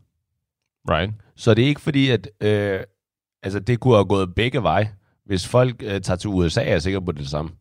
[0.89, 1.13] right.
[1.35, 2.79] Så det er ikke fordi, at øh,
[3.43, 4.91] altså, det kunne have gået begge veje.
[5.25, 7.51] Hvis folk øh, tager til USA, er jeg sikker på det samme.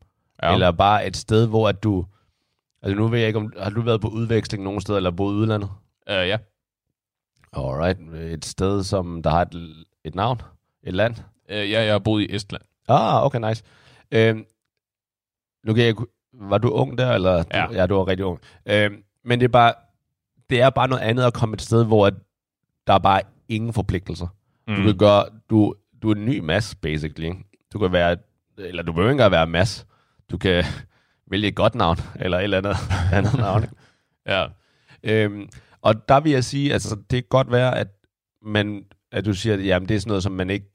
[0.43, 0.53] Ja.
[0.53, 2.07] Eller bare et sted, hvor at du...
[2.83, 5.33] Altså nu ved jeg ikke, om har du været på udveksling nogen steder, eller boet
[5.33, 5.71] i udlandet?
[6.11, 6.39] Uh, ja.
[7.53, 10.43] Alright, et sted, som der har et, et navn,
[10.83, 11.15] et land.
[11.49, 12.63] Uh, ja, jeg har boet i Estland.
[12.89, 13.65] Ah, okay, nice.
[14.13, 14.45] Øhm,
[15.65, 15.95] nu kan jeg,
[16.33, 17.45] var du ung der, eller?
[17.55, 17.67] Ja.
[17.67, 18.41] Du, ja, du var rigtig ung.
[18.67, 19.75] Øhm, men det er bare,
[20.51, 22.15] det er bare noget andet at komme et sted, hvor at
[22.87, 24.27] der er bare ingen forpligtelser.
[24.69, 24.75] Mm.
[24.75, 27.33] Du kan gøre, du, du er en ny mass, basically.
[27.73, 28.17] Du kan være,
[28.59, 29.87] eller du behøver ikke engang være mass.
[30.33, 30.65] Du kan
[31.31, 32.77] vælge et godt navn, eller et eller andet,
[33.17, 33.65] andet navn.
[34.27, 34.47] Ja.
[35.03, 35.49] Øhm,
[35.83, 37.89] og der vil jeg sige, altså det kan godt være, at,
[38.43, 40.67] man, at du siger, at jamen, det er sådan noget, som man ikke,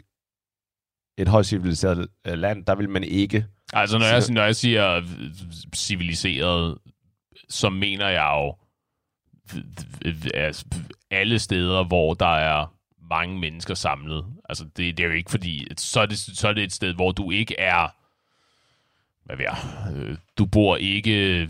[1.18, 3.46] et højt civiliseret øh, land, der vil man ikke.
[3.74, 5.02] Altså, når jeg, når jeg siger
[5.76, 6.78] civiliseret,
[7.50, 8.56] så mener jeg jo
[10.34, 10.66] altså,
[11.12, 12.78] alle steder, hvor der er
[13.10, 14.26] mange mennesker samlet.
[14.50, 16.94] Altså, det, det er jo ikke fordi, så er, det, så er det et sted,
[16.94, 17.88] hvor du ikke er...
[19.28, 19.58] Hvad ved jeg?
[19.96, 21.50] øh, Du bor ikke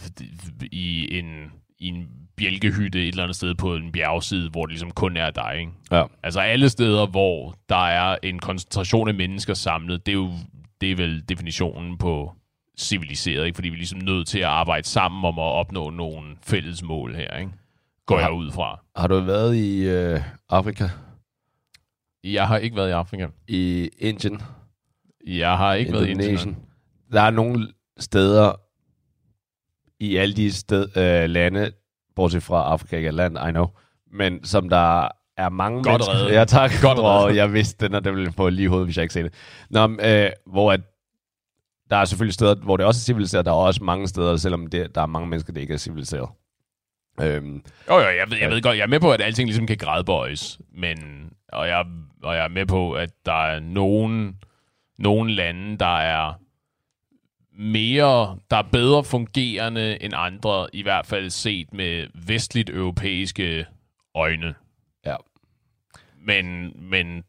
[0.72, 4.92] i en, i en bjælkehytte et eller andet sted på en bjergside, hvor det ligesom
[4.92, 5.72] kun er dig, ikke?
[5.92, 6.04] Ja.
[6.24, 10.32] Altså alle steder, hvor der er en koncentration af mennesker samlet, det er jo
[10.82, 12.32] det er vel definitionen på
[12.80, 13.56] civiliseret, ikke?
[13.56, 17.16] fordi vi er ligesom nødt til at arbejde sammen om at opnå nogle fælles mål
[17.16, 17.52] her, ikke?
[18.06, 18.80] går jeg ud fra.
[18.96, 20.90] Har du været i øh, Afrika?
[22.24, 23.28] Jeg har ikke været i Afrika.
[23.48, 24.42] I Indien?
[25.28, 26.12] Jeg har ikke været i?
[26.12, 26.58] Indien.
[27.12, 27.68] Der er nogle
[28.00, 28.54] steder
[30.00, 31.72] i alle de sted, øh, lande,
[32.16, 33.66] bortset fra Afrika ikke land, I know,
[34.12, 36.14] men som der er mange Godt mennesker.
[36.14, 36.34] reddet.
[36.34, 36.72] Ja, tak.
[36.82, 37.24] Godt reddet.
[37.24, 39.36] Og jeg vidste den, og den ville få lige hovedet, hvis jeg ikke sagde det.
[39.70, 40.82] Nå, men, øh, hvor at,
[41.90, 43.46] der er selvfølgelig steder, hvor det også er civiliseret.
[43.46, 46.30] Der er også mange steder, selvom det, der er mange mennesker, der ikke er civiliseret.
[47.22, 49.68] Øhm, Jo, jo, jeg ved, jeg ved godt, jeg er med på, at alting ligesom
[49.68, 50.98] kan gradbøjes, men,
[51.54, 51.86] og, jeg,
[52.24, 54.36] og jeg er med på, at der er nogen,
[55.00, 56.34] nogen lande, der er
[57.60, 63.66] mere, der er bedre fungerende end andre, i hvert fald set med vestligt europæiske
[64.16, 64.56] øjne.
[65.06, 65.16] Ja.
[66.28, 67.24] Men, men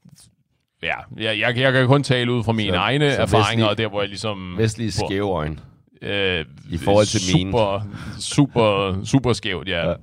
[0.82, 3.68] ja, jeg, jeg, jeg kan kun tale ud fra mine Så- egne så erfaringer, vestlige-
[3.68, 4.54] og der, hvor jeg ligesom...
[4.58, 5.56] vestlige skæve øjne.
[6.02, 7.50] Øh, I forhold til mine.
[7.50, 7.82] super,
[8.20, 9.88] super, super skævt, ja.
[9.88, 9.94] Ja.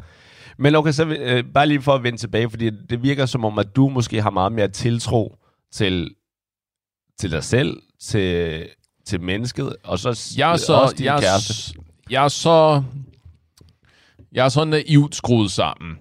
[0.57, 3.59] Men okay, så øh, bare lige for at vende tilbage, fordi det virker som om,
[3.59, 5.35] at du måske har meget mere tiltro
[5.71, 6.15] til,
[7.19, 8.65] til dig selv, til,
[9.05, 11.53] til mennesket, og så jeg er så, også din jeg, kæreste.
[11.53, 11.73] s-
[12.09, 12.83] jeg er så,
[14.31, 15.97] jeg er så naivt skruet sammen,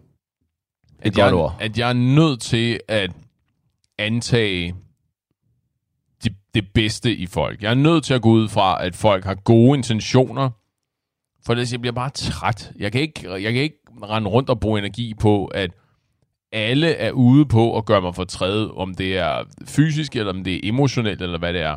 [0.98, 1.56] at jeg, ord.
[1.60, 3.10] at jeg er nødt til at
[3.98, 4.74] antage
[6.24, 7.62] det, det bedste i folk.
[7.62, 10.50] Jeg er nødt til at gå ud fra, at folk har gode intentioner,
[11.46, 12.72] for ellers jeg bliver bare træt.
[12.78, 15.70] Jeg kan ikke, jeg kan ikke rende rundt og bruge energi på, at
[16.52, 20.54] alle er ude på at gøre mig fortræd, om det er fysisk, eller om det
[20.54, 21.76] er emotionelt, eller hvad det er.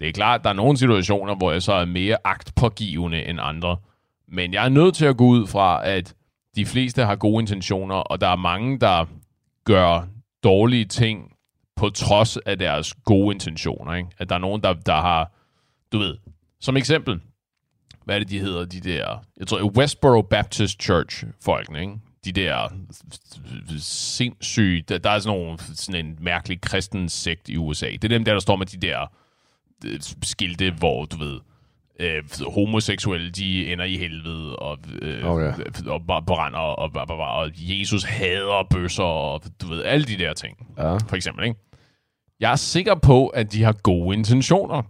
[0.00, 3.38] Det er klart, at der er nogle situationer, hvor jeg så er mere agtpågivende end
[3.42, 3.76] andre.
[4.28, 6.14] Men jeg er nødt til at gå ud fra, at
[6.56, 9.04] de fleste har gode intentioner, og der er mange, der
[9.64, 10.08] gør
[10.42, 11.32] dårlige ting
[11.76, 13.94] på trods af deres gode intentioner.
[13.94, 14.08] Ikke?
[14.18, 15.32] At der er nogen, der, der har,
[15.92, 16.16] du ved,
[16.60, 17.20] som eksempel,
[18.04, 21.94] hvad er det, de hedder, de der, jeg tror, Westboro Baptist Church folkene, ikke?
[22.24, 22.68] De der
[23.78, 27.90] sindssyge, der, der er sådan, nogle, sådan en mærkelig kristen sekt i USA.
[27.90, 29.06] Det er dem der, der står med de der
[30.22, 31.40] skilte, hvor du ved,
[32.00, 32.22] øh,
[32.54, 35.52] homoseksuelle, de ender i helvede, og, øh, Okay.
[35.86, 40.34] og, brænder, og, og, og, og Jesus hader bøsser, og du ved, alle de der
[40.34, 40.96] ting, Ja.
[40.96, 41.60] for eksempel, ikke?
[42.40, 44.82] Jeg er sikker på, at de har gode intentioner.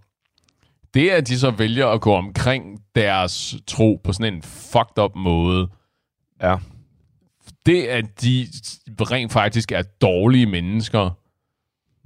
[0.94, 5.16] Det, at de så vælger at gå omkring deres tro på sådan en fucked up
[5.16, 5.68] måde,
[6.42, 6.57] Ja.
[7.66, 8.46] det, at de
[9.00, 11.11] rent faktisk er dårlige mennesker,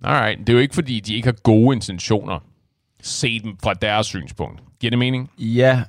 [0.05, 2.39] alright, det er jo ikke, fordi de ikke har gode intentioner.
[3.03, 4.63] Se dem fra deres synspunkt.
[4.81, 5.31] Giver det mening?
[5.39, 5.83] Ja,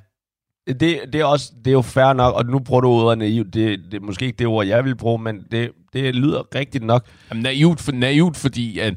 [0.66, 3.44] det, det, er også, det er jo fair nok, og nu bruger du ordet naiv.
[3.44, 6.84] Det, det er måske ikke det ord, jeg vil bruge, men det, det lyder rigtigt
[6.84, 7.08] nok.
[7.30, 8.94] Jamen, naivt, for, naivt, fordi at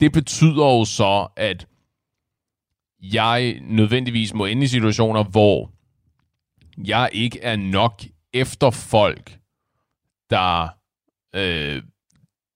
[0.00, 1.66] det betyder jo så, at
[3.02, 5.70] jeg nødvendigvis må ende i situationer, hvor
[6.86, 9.38] jeg ikke er nok efter folk,
[10.30, 10.68] der,
[11.34, 11.82] øh,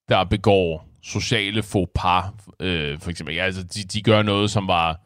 [0.08, 2.24] der begår sociale faux pas.
[2.60, 5.00] Øh, for eksempel, ja, altså, de, de gør noget, som var,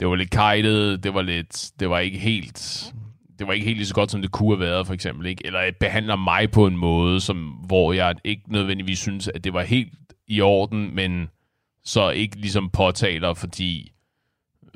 [0.00, 2.92] det var lidt kajtet, det var lidt, det var ikke helt,
[3.38, 5.46] det var ikke helt lige så godt, som det kunne have været, for eksempel, ikke?
[5.46, 9.52] Eller at behandler mig på en måde, som, hvor jeg ikke nødvendigvis synes, at det
[9.52, 9.92] var helt
[10.28, 11.28] i orden, men
[11.84, 13.92] så ikke ligesom påtaler, fordi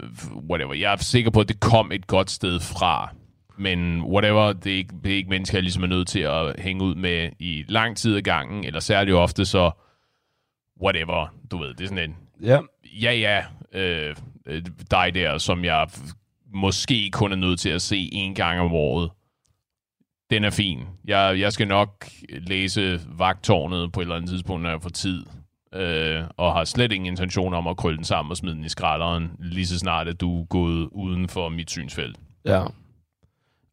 [0.02, 0.08] øh,
[0.50, 0.74] whatever.
[0.74, 3.14] Jeg er sikker på, at det kom et godt sted fra,
[3.58, 6.60] men whatever, det er ikke, det er ikke mennesker, jeg ligesom er nødt til at
[6.60, 9.70] hænge ud med i lang tid ad gangen, eller særligt ofte, så
[10.82, 12.60] whatever, du ved, det er sådan en, Ja,
[13.02, 15.88] ja, ja, øh, øh, dig der, som jeg
[16.54, 19.10] måske kun er nødt til at se en gang om året.
[20.30, 20.78] Den er fin.
[21.04, 25.26] Jeg, jeg skal nok læse vagtårnet på et eller andet tidspunkt, når jeg får tid.
[25.74, 28.68] Øh, og har slet ingen intention om at krølle den sammen og smide den i
[28.68, 32.16] skralderen, lige så snart, at du er gået uden for mit synsfelt.
[32.44, 32.64] ja.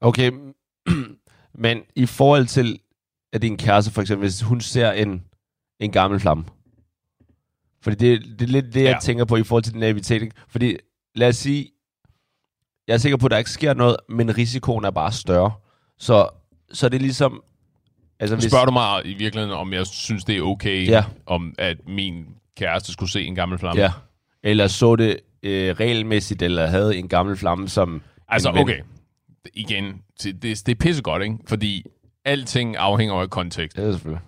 [0.04, 0.32] Okay,
[1.64, 2.80] men i forhold til,
[3.34, 5.24] at din kæreste for eksempel, hvis hun ser en,
[5.80, 6.44] en gammel flamme,
[7.84, 8.98] fordi det, det er lidt det, jeg Ja.
[9.02, 10.22] tænker på i forhold til den naivitet.
[10.22, 10.36] ikke?
[10.48, 10.76] Fordi
[11.16, 11.70] lad os sige,
[12.88, 15.52] jeg er sikker på, at der ikke sker noget, men risikoen er bare større.
[16.00, 16.30] Så,
[16.74, 17.44] så det er ligesom...
[18.20, 18.46] Altså, Hvis...
[18.46, 21.06] Spørger du mig i virkeligheden, om jeg synes, det er okay, Ja.
[21.26, 22.26] om at min
[22.58, 23.82] kæreste skulle se en gammel flamme?
[23.82, 23.92] Ja.
[24.44, 28.02] Eller så det øh, regelmæssigt, eller havde en gammel flamme som...
[28.28, 28.82] Altså, okay.
[29.54, 31.38] Igen, det, det, det er pissegodt, ikke?
[31.48, 31.86] Fordi
[32.26, 33.78] alting afhænger af kontekst.
[33.78, 34.22] Ja, selvfølgelig.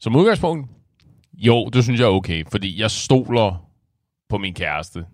[0.00, 0.70] Som udgangspunkt,
[1.46, 3.70] jo, det synes jeg er okay, fordi jeg stoler
[4.28, 5.04] på min kæreste.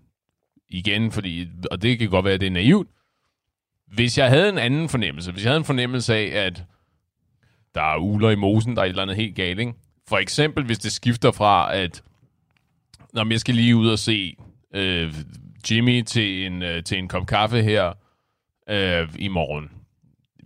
[0.69, 2.87] Igen, fordi, og det kan godt være, at det er naivt.
[3.87, 6.63] Hvis jeg havde en anden fornemmelse, hvis jeg havde en fornemmelse af, at
[7.75, 9.73] der er uler i mosen, der er et eller andet helt galt, ikke?
[10.07, 12.03] For eksempel, hvis det skifter fra, at
[13.13, 14.35] når jeg skal lige ud og se
[14.73, 15.13] øh,
[15.71, 17.93] Jimmy til en, øh, til en kop kaffe her
[18.69, 19.69] øh, i morgen.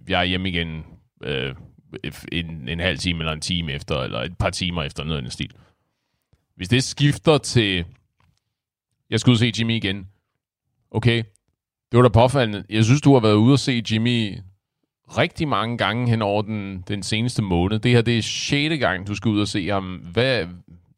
[0.09, 0.83] Jeg er hjemme igen
[1.23, 1.55] øh,
[2.31, 5.21] en, en halv time eller en time efter, eller et par timer efter noget af
[5.21, 5.51] den stil.
[6.55, 7.85] Hvis det skifter til,
[9.09, 10.07] jeg og se Jimmy igen,
[10.91, 11.23] okay,
[11.91, 12.63] det var da påfaldende.
[12.69, 14.37] Jeg synes, du har været ude og se Jimmy
[15.17, 17.79] rigtig mange gange hen over den, den seneste måned.
[17.79, 18.79] Det her, det er 6.
[18.79, 19.83] gang, du skal ud og se ham.
[20.11, 20.45] Hvad,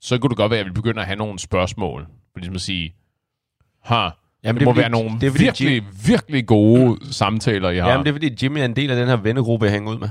[0.02, 2.06] så kunne det godt være, at jeg vil begynde at have nogle spørgsmål.
[2.34, 2.96] For ligesom at sige,
[3.84, 4.10] ha,
[4.44, 7.78] Jamen, det, må fordi- være nogle det er fordi virkelig, Jim- virkelig gode samtaler, I
[7.78, 7.90] har.
[7.90, 9.98] Jamen, det er fordi Jimmy er en del af den her vennegruppe, jeg hænger ud
[9.98, 10.10] med.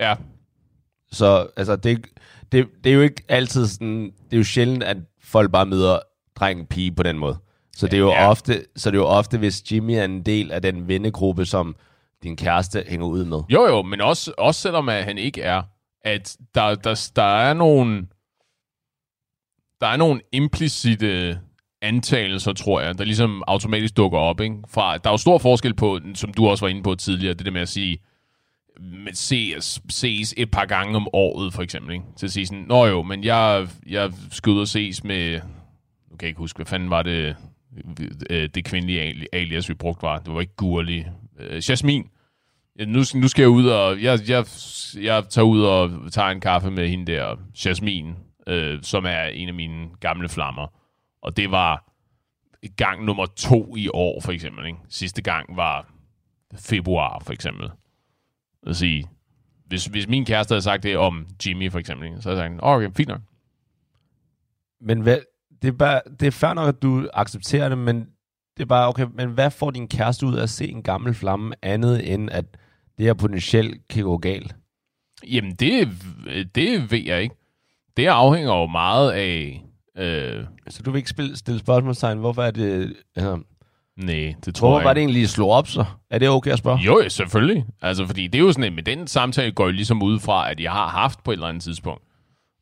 [0.00, 0.14] Ja,
[1.12, 2.06] Så altså, det,
[2.52, 4.04] det, det er jo ikke altid sådan...
[4.04, 5.98] Det er jo sjældent, at folk bare møder
[6.36, 7.36] dreng og pige på den måde.
[7.76, 8.28] Så det er jo Ja.
[8.30, 11.76] ofte, så det er jo ofte, hvis Jimmy er en del af den vennegruppe, som
[12.22, 13.38] din kæreste hænger ud med.
[13.48, 15.62] Jo, jo, men også, også selvom at han ikke er,
[16.04, 18.06] at der, der, der er nogle
[19.80, 21.38] der er nogle implicite
[21.82, 24.40] antagelser, tror jeg, der ligesom automatisk dukker op.
[24.40, 24.56] Ikke?
[24.68, 27.46] Fra, der er jo stor forskel på, som du også var inde på tidligere, det
[27.46, 27.98] der med at sige,
[28.80, 31.92] men ses, ses et par gange om året, for eksempel.
[31.92, 32.04] Ikke?
[32.16, 35.40] Til at sige sådan, nå jo, men jeg, jeg skal ud og ses med,
[36.10, 37.36] nu kan jeg ikke huske, hvad fanden var det,
[38.30, 40.18] øh, det kvindelige alias, vi brugte var.
[40.18, 41.04] Det var ikke Gurli.
[41.38, 42.08] Øh, Jasmin.
[42.86, 44.02] Nu, nu skal jeg ud og...
[44.02, 44.44] Jeg, jeg,
[45.00, 48.14] jeg tager ud og tager en kaffe med hende der, Jasmin,
[48.46, 50.66] øh, som er en af mine gamle flammer.
[51.22, 51.92] Og det var
[52.76, 54.66] gang nummer to i år, for eksempel.
[54.66, 54.78] Ikke?
[54.88, 55.92] Sidste gang var
[56.58, 57.70] februar, for eksempel.
[58.66, 59.06] At sige,
[59.66, 62.62] hvis, hvis min kæreste havde sagt det om Jimmy, for eksempel, så havde jeg sagt,
[62.62, 63.20] "Åh, okay, fint nok.
[64.80, 65.18] Men hvad,
[65.62, 67.96] det, er bare, det er fair nok, at du accepterer det, men
[68.56, 71.14] det er bare, okay, men hvad får din kæreste ud af at se en gammel
[71.14, 72.44] flamme, andet end at
[72.98, 74.56] det her potentielt kan gå galt?
[75.30, 75.88] Jamen, det,
[76.54, 77.34] det ved jeg ikke.
[77.96, 79.64] Det afhænger jo meget af...
[79.98, 82.96] Øh, Så du vil ikke spille, stille spørgsmålstegn, hvorfor er det...
[83.16, 83.38] Altså,
[84.02, 85.84] nej, det tror hvorfor jeg var det egentlig slå op så?
[86.10, 86.78] Er det okay at spørge?
[86.78, 87.64] Jo, selvfølgelig.
[87.82, 90.50] Altså, fordi det er jo sådan, at med den samtale går jo ligesom ud fra,
[90.50, 92.02] at jeg har haft på et eller andet tidspunkt.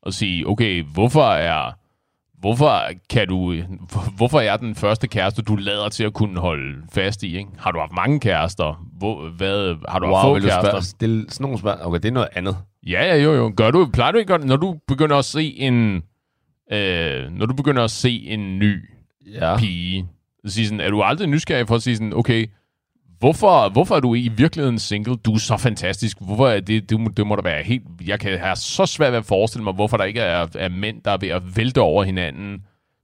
[0.03, 1.73] Og sige, okay, hvorfor er,
[2.41, 3.55] hvorfor kan du,
[4.17, 7.37] hvorfor er den første kæreste, du lader til at kunne holde fast i?
[7.39, 7.51] Ikke?
[7.59, 8.85] Har du haft mange kærester?
[8.99, 10.71] Hvor, hvad, har du haft Wow, få vil du kærester?
[10.71, 11.87] spørge, stille sådan nogle spørgsmål?
[11.87, 12.57] Okay, det er noget andet.
[12.87, 13.53] Ja, ja, jo, jo.
[13.57, 16.03] Gør du, plejer du ikke når du begynder at se en,
[16.73, 18.91] øh, når du begynder at se en ny
[19.35, 19.57] Ja.
[19.59, 20.07] pige,
[20.47, 22.47] så sige sådan, er du aldrig nysgerrig for at sige sådan, okay,
[23.19, 25.17] hvorfor, hvorfor er du i virkeligheden single?
[25.17, 26.17] Du er så fantastisk.
[26.21, 27.83] Hvorfor er det, det, må, det må da være helt...
[28.07, 31.03] Jeg kan have så svært ved at forestille mig, hvorfor der ikke er, er mænd,
[31.05, 32.59] der er ved at vælte over hinanden,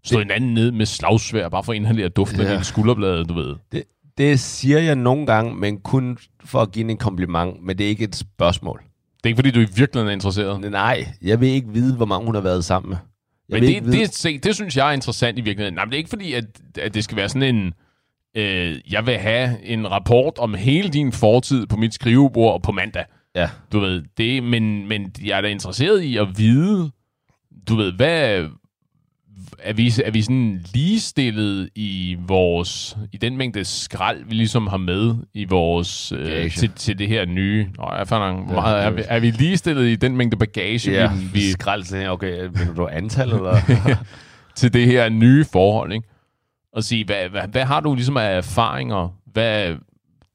[0.05, 2.53] slå hinanden ned med slagsvær, bare for at inhalere duften af Ja.
[2.53, 3.55] dine skulderblade, du ved.
[3.73, 3.83] Det,
[4.19, 7.89] det siger jeg nogle gange, men kun for at give en kompliment, men det er
[7.89, 8.83] ikke et spørgsmål.
[9.17, 10.71] Det er ikke, fordi du i virkeligheden er interesseret.
[10.71, 12.97] Nej, jeg vil ikke vide, hvor mange hun har været sammen med.
[13.49, 15.75] Jeg Men det, det, se, det synes jeg er interessant i virkeligheden.
[15.75, 16.45] Nej, men det er ikke fordi, at,
[16.79, 17.75] at det skal være sådan en...
[18.37, 23.05] Øh, jeg vil have en rapport om hele din fortid på mit skrivebord på mandag.
[23.35, 23.51] Ja.
[23.73, 26.91] Du ved, det, men, men jeg er da interesseret i at vide,
[27.69, 28.49] du ved, hvad...
[29.59, 34.77] Er vi, er vi sådan ligestillet i vores i den mængde skrald, vi ligesom har
[34.77, 37.69] med i vores øh, til, til det her nye.
[37.79, 41.25] Nå, jeg fandt meget, er, vi, er vi ligestillet i den mængde bagage, Ja, vi,
[41.33, 43.61] vi, skrald til, okay, mener du antal, eller?
[44.57, 46.09] til det her nye forhold, ikke?
[46.73, 49.09] Og sige, hvad, hvad, hvad har du ligesom af erfaringer?
[49.33, 49.69] Hvad,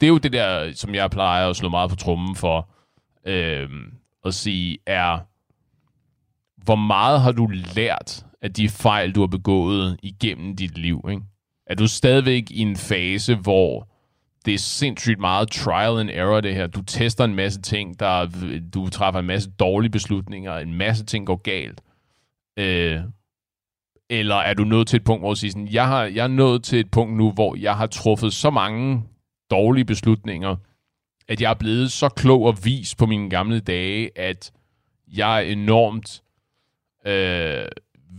[0.01, 2.69] det er jo det der, som jeg plejer at slå meget på trummen for,
[3.27, 3.69] øh,
[4.25, 5.19] at sige, er,
[6.63, 11.21] hvor meget har du lært af de fejl, du har begået igennem dit liv, ikke?
[11.65, 13.87] Er du stadigvæk i en fase, hvor
[14.45, 16.67] det er sindssygt meget trial and error, det her.
[16.67, 18.29] Du tester en masse ting, der,
[18.73, 21.81] du træffer en masse dårlige beslutninger, en masse ting går galt.
[22.57, 22.99] Øh,
[24.09, 26.27] eller er du nået til et punkt, hvor du siger sådan, jeg, har, jeg er
[26.27, 29.03] nået til et punkt nu, hvor jeg har truffet så mange
[29.51, 30.55] dårlige beslutninger,
[31.27, 34.51] at jeg er blevet så klog og vis på mine gamle dage, at
[35.07, 36.23] jeg er enormt
[37.05, 37.65] øh,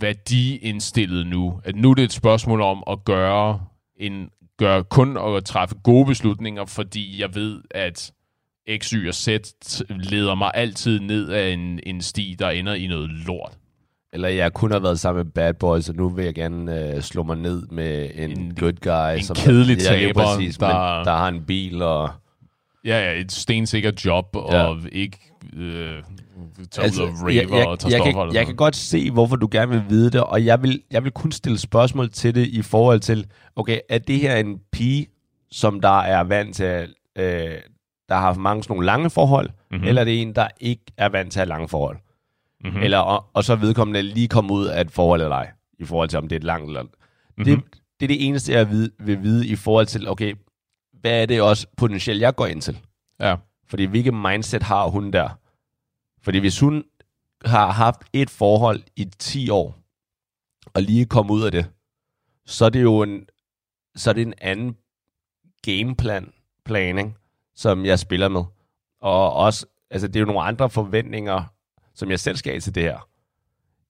[0.03, 1.61] værdiindstillet nu.
[1.65, 3.61] At nu er det et spørgsmål om at gøre,
[3.97, 8.13] en, gøre kun at træffe gode beslutninger, fordi jeg ved, at
[8.79, 9.29] X, Y og Z
[9.89, 13.53] leder mig altid ned af en, en sti, der ender i noget lort.
[14.13, 17.03] eller jeg kun har været sammen med bad boys, og nu vil jeg gerne øh,
[17.03, 19.19] slå mig ned med en, En- good guy.
[19.19, 21.05] en som kedelig lige taber, præcis, der- der...
[21.05, 22.11] der har en bil, og...
[22.85, 24.75] Ja, ja, et stensikkert job, og Ja.
[24.93, 26.03] ikke øh,
[26.71, 28.25] tage altså, ud og raver jeg, jeg, og tage jeg, stoffer.
[28.27, 31.05] kan, jeg kan godt se, hvorfor du gerne vil vide det, og jeg vil, jeg
[31.05, 33.27] vil kun stille spørgsmål til det i forhold til,
[33.57, 35.07] okay, er det her en pige,
[35.51, 37.25] som der er vant til, øh,
[38.09, 39.55] der har haft mange sådan nogle lange forhold, Mhm.
[39.71, 39.89] mm-hmm.
[39.89, 41.97] eller er det en, der ikke er vant til at have lange forhold?
[41.97, 42.69] Mhm.
[42.71, 42.83] Mm-hmm.
[42.83, 45.85] Eller, og, og så er vedkommende lige komme ud af et forhold eller ej, i
[45.85, 46.83] forhold til, om det er et langt eller...
[46.83, 47.45] Mm-hmm.
[47.45, 47.63] Det,
[48.01, 50.35] det er det eneste, jeg ved, vil vide i forhold til, okay,
[51.01, 52.79] hvad er det også potentielt, jeg går ind til?
[53.21, 53.37] Ja.
[53.73, 55.29] Fordi hvilket mindset har hun der?
[56.23, 56.85] Fordi hvis hun
[57.45, 59.79] har haft et forhold i 10 år,
[60.75, 61.71] og lige kom ud af det,
[62.47, 63.27] så er det jo en,
[63.97, 64.77] så er det en anden
[65.63, 66.33] gameplan,
[66.65, 67.17] planning,
[67.55, 68.45] som jeg spiller med.
[69.01, 71.45] Og også, altså det er jo nogle andre forventninger,
[71.95, 73.09] som jeg selv skal have til det her.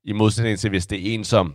[0.05, 1.55] I modsætning til, hvis det er en, som,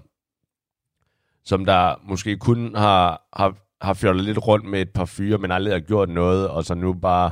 [1.44, 5.52] som der måske kun har, har, har fjollet lidt rundt med et par fyre, men
[5.52, 7.32] aldrig har gjort noget, og så nu bare...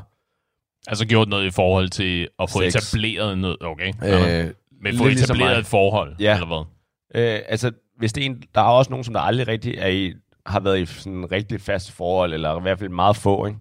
[0.88, 2.76] Altså gjort noget i forhold til at få Sex.
[2.76, 3.88] etableret noget, okay?
[3.88, 5.60] Øh, Men få ligesom etableret mig.
[5.60, 6.34] et forhold, Ja.
[6.34, 6.66] eller hvad?
[7.24, 9.88] Øh, altså, hvis det er en, der er også nogen, som der aldrig rigtig er
[9.88, 10.14] i,
[10.46, 13.60] har været i sådan en rigtig fast forhold, eller i hvert fald meget få, ikke?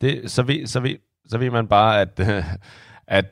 [0.00, 0.96] Det, så, ved, så, ved,
[1.28, 2.44] så ved man bare, at, øh,
[3.18, 3.24] at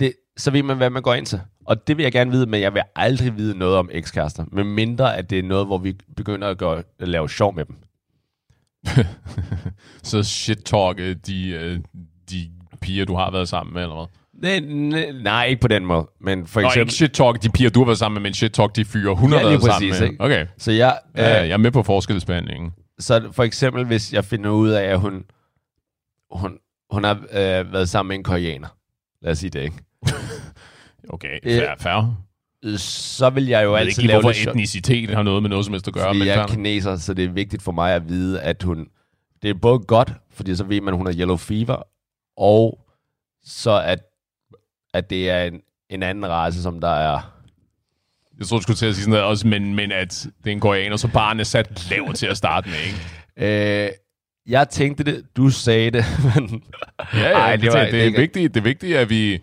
[0.00, 1.40] det, så ved man, hvad man går ind til.
[1.66, 4.64] Og det vil jeg gerne vide, men jeg vil aldrig vide noget om ekskærester, med
[4.64, 7.76] mindre at det er noget, hvor vi begynder at, gøre, at lave sjov med dem.
[10.02, 11.80] Så shit-talk de, øh,
[12.32, 14.06] de piger, du har været sammen med, eller hvad?
[14.42, 16.06] Nej, nej, nej, ikke på den måde.
[16.20, 16.80] Men for Nå, eksempel...
[16.80, 19.38] ikke shit-talk de piger, du har været sammen med, men shit-talk de fyre, hun Ja,
[19.38, 20.10] har været sammen præcis, med.
[20.10, 20.24] ikke?
[20.24, 22.72] Okay, Så jeg, ja, øh, jeg er med på forskelsbehandlingen.
[22.98, 25.24] Så for eksempel, hvis jeg finder ud af, at hun,
[26.30, 26.58] hun,
[26.90, 28.68] hun har øh, været sammen med en koreaner,
[29.22, 29.76] lad os sige det, ikke?
[31.08, 32.16] Okay, Øh, fair, fair.
[32.64, 35.64] Øh, Så vil jeg jo Jeg altid ikke lave hvorfor etnicitet har noget med noget
[35.64, 37.94] som helst at gøre, fordi men jeg er kineser, så det er vigtigt for mig
[37.94, 38.86] at vide, at hun...
[39.42, 41.82] Det er både godt, fordi så ved man, at hun har yellow fever,
[42.36, 42.78] og
[43.44, 43.98] så at,
[44.94, 45.60] at det er en,
[45.90, 47.32] en anden race, som der er...
[48.38, 50.52] Jeg tror, du skulle til at sige sådan noget også, men, men at det er
[50.52, 52.98] en koreaner, så barnet er sat lavt til at starte med, ikke?
[53.36, 53.90] Øh,
[54.46, 56.04] jeg tænkte det, du sagde det,
[56.34, 56.62] men...
[57.14, 59.10] Ja, ja Ej, det, det, var- det, det, er det- vigtigt, det er vigtigt, at
[59.10, 59.42] vi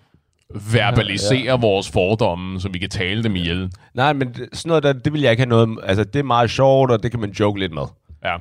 [0.72, 1.56] verbaliserer ja.
[1.56, 3.72] vores fordomme, så vi kan tale dem ihjel.
[3.94, 5.80] Nej, men sådan noget der, det vil jeg ikke have noget...
[5.84, 7.84] Altså, det er meget sjovt, og det kan man joke lidt med.
[8.24, 8.38] Ja.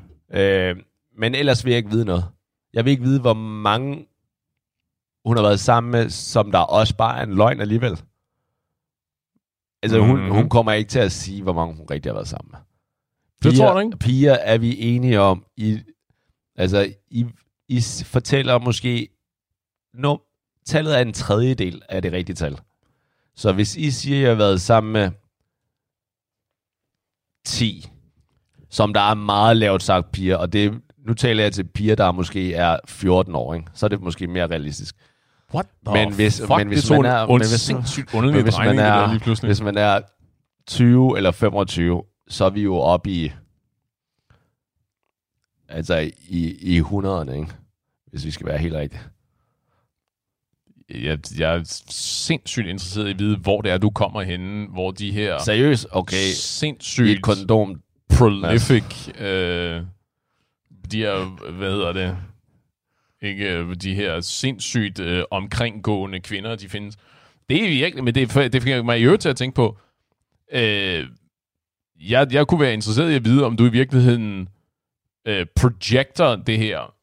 [0.70, 0.76] Øh,
[1.18, 2.24] men ellers vil jeg ikke vide noget.
[2.74, 4.06] Jeg vil ikke vide, hvor mange
[5.28, 8.00] hun har været sammen med, som der også bare er en løgn alligevel.
[9.82, 10.30] Altså, hun, Mhm.
[10.30, 12.58] hun kommer ikke til at sige, hvor mange hun rigtig har været sammen med.
[13.42, 13.96] Det Piger- tror du ikke?
[13.98, 15.44] Piger er vi enige om.
[15.56, 15.78] I,
[16.56, 17.26] altså, I,
[17.68, 19.08] I fortæller måske...
[19.94, 20.16] No,
[20.66, 22.58] tallet er en tredjedel af det rigtige tal.
[23.36, 25.10] Så hvis I siger, at jeg har været sammen med
[27.44, 27.86] 10,
[28.70, 32.12] som der er meget lavt sagt piger, og det, nu taler jeg til piger, der
[32.12, 33.66] måske er 14 år, ikke?
[33.74, 34.96] så er det måske mere realistisk.
[35.54, 36.50] What the Men hvis- fuck?
[36.58, 39.48] men hvis det man er- en men hvis- sindssygt underlig hvis man, er, lige pludselig.
[39.48, 40.00] hvis man er
[40.66, 43.32] 20 eller 25, så er vi jo oppe i,
[45.68, 45.96] altså
[46.28, 47.52] i, i 100'erne, ikke?
[48.10, 49.00] hvis vi skal være helt rigtige.
[50.90, 54.90] Jeg, jeg er sindssygt interesseret i at vide, hvor det er, du kommer henne, hvor
[54.90, 55.86] de her Seriøst?
[55.90, 57.80] Okay, i sindssygt et kondom.
[58.16, 59.82] prolific, øh,
[60.92, 62.16] de her, hvad hedder det,
[63.22, 66.96] ikke øh, de her sindssygt øh, omkringgående kvinder, de findes.
[67.50, 69.78] Det er virkelig, men det, det fik mig i øvrigt til at tænke på,
[70.52, 71.06] øh,
[72.00, 74.48] jeg, jeg kunne være interesseret i at vide, om du i virkeligheden
[75.26, 76.94] øh, projecter det her.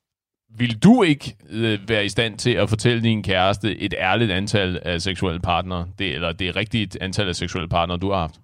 [0.57, 4.80] Vil du ikke øh, være i stand til at fortælle din kæreste et ærligt antal
[4.86, 8.36] af seksuelle partnere, det, eller det rigtige antal af seksuelle partnere, du har haft?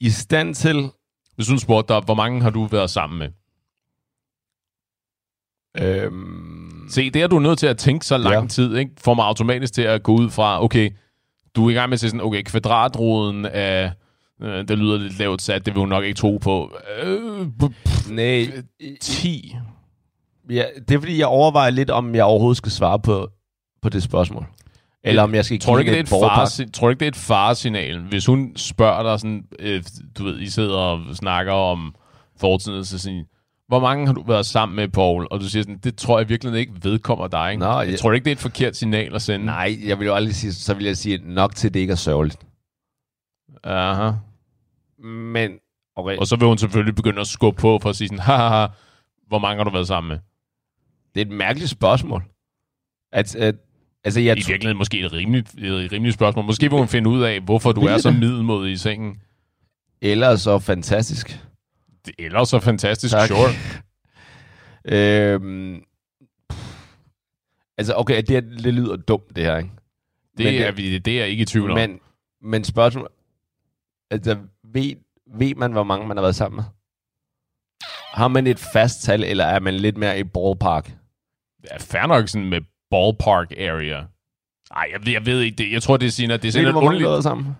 [0.00, 0.90] I stand til...
[1.34, 3.28] Hvis hun spurgte dig, hvor mange har du været sammen med?
[5.80, 8.48] Øhm, Se, det er du nødt til at tænke så lang Ja.
[8.48, 8.90] tid, ikke?
[9.00, 10.90] får mig automatisk til at gå ud fra, okay,
[11.56, 13.92] du er i gang med at sige sådan, okay, kvadratroden af,
[14.42, 16.76] øh, det lyder lidt lavt sat, det vil hun nok ikke tro på.
[17.02, 18.46] Øh, p- nej,
[19.00, 19.56] 10.
[20.50, 23.28] ja, det er fordi, jeg overvejer lidt, om jeg overhovedet skal svare på,
[23.82, 24.46] på det spørgsmål.
[25.04, 27.10] Eller om jeg skal Tror ikke, det er et far, tror du ikke, det er
[27.10, 29.82] et faresignal, hvis hun spørger dig sådan, øh,
[30.18, 31.94] du ved, I sidder og snakker om
[32.40, 33.24] fortiden, så sådan,
[33.68, 35.26] hvor mange har du været sammen med, Paul?
[35.30, 37.50] Og du siger sådan, det tror jeg virkelig ikke vedkommer dig.
[37.52, 37.60] Ikke?
[37.64, 39.46] Nå, jeg jeg- tror ikke, det er et forkert signal at sende?
[39.46, 41.94] Nej, jeg vil jo aldrig sige, så vil jeg sige nok til, det ikke er
[41.96, 42.38] sørgeligt.
[43.64, 44.10] Aha.
[45.08, 45.50] Men,
[45.96, 48.66] okay, Og så vil hun selvfølgelig begynde at skubbe på for at sige sådan, haha,
[49.28, 50.18] hvor mange har du været sammen med?
[51.14, 52.22] det er et mærkeligt spørgsmål.
[53.12, 53.54] At, at,
[54.04, 56.44] altså, jeg I tror- virkeligheden måske et rimeligt, et rimeligt spørgsmål.
[56.44, 59.16] Måske vil hun finde ud af, hvorfor du er så middelmodig i sengen.
[60.02, 61.44] Eller så fantastisk.
[62.06, 63.28] Det er ellers så fantastisk, Tak.
[63.28, 63.48] sure.
[64.88, 65.82] Øhm,
[67.78, 69.70] altså, okay, det, er- det lyder dumt, det her, ikke?
[70.38, 71.76] Det, Men er, vi, det er ikke i tvivl om.
[71.78, 72.00] Men,
[72.42, 73.08] men spørgsmål...
[74.10, 74.94] Altså, ved,
[75.38, 76.64] ved man, hvor mange man har været sammen med?
[78.12, 80.92] Har man et fast tal, eller er man lidt mere i ballpark?
[81.70, 84.04] Ja, fair nok sådan med ballpark area.
[84.74, 85.72] Nej, jeg, ved- jeg ved ikke det.
[85.72, 87.22] Jeg tror, det er sådan, at det er sådan lidt underligt.
[87.22, 87.56] sammen?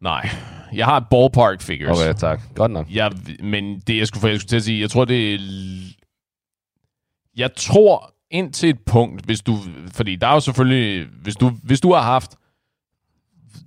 [0.00, 0.28] Nej,
[0.72, 1.98] jeg har ballpark figures.
[1.98, 2.40] Okay, tak.
[2.54, 2.90] Godt nok.
[2.90, 5.38] Jeg, men det, jeg skulle, jeg skulle til at sige, jeg tror, det er...
[7.36, 9.56] Jeg tror indtil et punkt, hvis du...
[9.92, 11.06] Fordi der er jo selvfølgelig...
[11.22, 12.36] Hvis du, hvis du har haft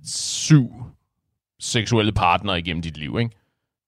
[0.04, 0.70] syv
[1.60, 3.30] seksuelle partnere igennem dit liv, ikke?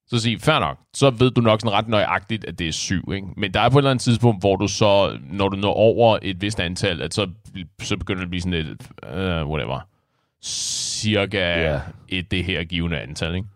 [0.07, 3.13] Så sig, fair nok, så ved du nok sådan ret nøjagtigt, at det er syv,
[3.15, 3.27] ikke?
[3.37, 6.19] Men der er på et eller andet tidspunkt, hvor du så, når du når over
[6.23, 7.31] et vist antal, at så,
[7.83, 9.81] så begynder det at blive sådan et, uh, whatever,
[10.43, 11.81] cirka Ja.
[12.09, 13.49] et det her givende antal, ikke?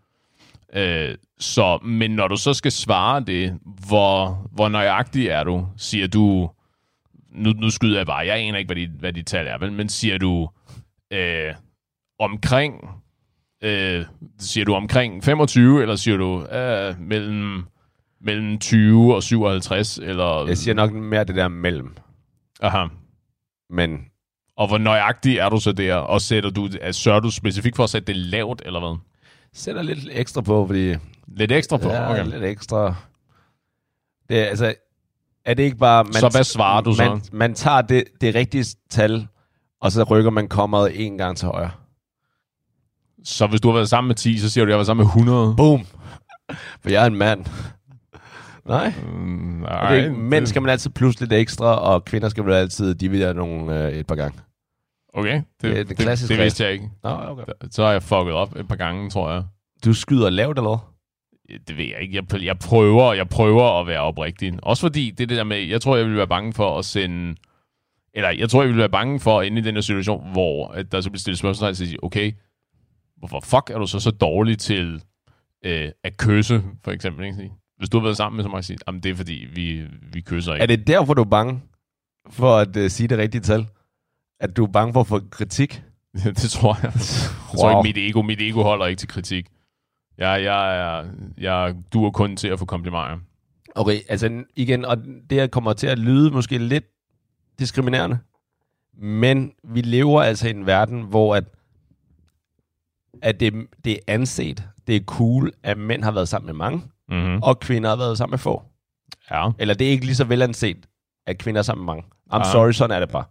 [1.08, 3.58] Øh, så, men når du så skal svare det,
[3.88, 5.66] hvor, hvor nøjagtig er du?
[5.76, 6.50] Siger du,
[7.30, 9.72] nu, nu skyder jeg bare, jeg aner ikke, hvad dit, hvad dit tal er, vel,
[9.72, 10.48] men siger du
[11.12, 11.54] øh,
[12.18, 12.88] omkring,
[13.62, 14.04] øh,
[14.38, 17.64] siger du omkring 25, eller siger du øh, mellem,
[18.20, 20.46] mellem 20 og 57, eller...
[20.46, 21.96] Jeg siger nok mere det der mellem.
[22.60, 22.86] Aha.
[23.70, 24.04] Men
[24.56, 27.84] Og hvor nøjagtig er du så der, og sætter du, altså, sørger du specifikt for
[27.84, 28.98] at sætte det lavt, eller hvad?
[29.54, 30.94] sætter lidt ekstra på, fordi...
[31.28, 31.88] Lidt ekstra på?
[31.88, 32.24] Ja, okay.
[32.24, 32.94] lidt ekstra.
[34.28, 34.74] Det er, altså,
[35.44, 36.04] er det ikke bare...
[36.04, 37.04] Man, Så hvad svarer du så?
[37.04, 39.26] Man, man tager det, det rigtige tal,
[39.80, 41.70] og så rykker man kommeret en gang til højre.
[43.24, 44.86] Så hvis du har været sammen med 10, så siger du, at jeg har været
[44.86, 45.54] sammen med 100.
[45.56, 45.86] Boom!
[46.82, 47.44] For jeg er en mand.
[48.68, 48.92] Nej.
[49.12, 52.94] Mm, Okay, nej, mænd skal man altid plus lidt ekstra, og kvinder skal man altid
[52.94, 54.38] dividere nogle øh, et par gange.
[55.14, 56.90] Okay, det, Det er det, det det, vidste jeg ikke.
[57.02, 57.44] Nå, okay.
[57.70, 59.44] Så har jeg fucket op et par gange, tror jeg.
[59.84, 60.94] Du skyder lavt, eller?
[61.68, 62.14] Det ved jeg ikke.
[62.16, 64.58] Jeg, jeg, prøver, jeg prøver at være oprigtig.
[64.62, 67.36] Også fordi det det der med, jeg tror, jeg ville være bange for at sende...
[68.14, 70.68] Eller jeg tror, jeg ville være bange for at ende i den her situation, hvor
[70.68, 72.32] at der så bliver stillet spørgsmål til at sige, okay,
[73.16, 75.02] hvorfor fuck er du så så dårlig til
[75.64, 77.26] øh, at kysse, for eksempel?
[77.26, 77.50] Ikke?
[77.78, 80.20] Hvis du har været sammen med så mange, sige, jamen det er fordi, vi, vi
[80.20, 80.62] kysser ikke.
[80.62, 81.60] Er det derfor, du er bange
[82.30, 83.66] for at uh, sige det rigtige tal?
[84.40, 85.82] At du er bange for at få kritik?
[86.24, 86.92] det tror jeg.
[86.94, 89.46] Jeg tror ikke, mit ego, mit ego holder ikke til kritik.
[90.18, 91.04] Jeg, jeg, er,
[91.38, 93.18] jeg duer kun til at få komplimenter.
[93.74, 94.96] Okay, altså igen, og
[95.30, 96.84] det her kommer til at lyde måske lidt
[97.58, 98.18] diskriminerende,
[98.98, 101.44] men vi lever altså i en verden, hvor at
[103.22, 106.82] at det, det er anset, det er cool, at mænd har været sammen med mange,
[107.08, 107.42] Mm-hmm.
[107.42, 108.62] og kvinder har været sammen med få.
[109.30, 109.50] Ja.
[109.58, 110.86] Eller det er ikke lige så velanset,
[111.26, 112.08] at kvinder er sammen med mange.
[112.32, 112.52] I'm Ja.
[112.52, 113.24] sorry, sådan er det bare.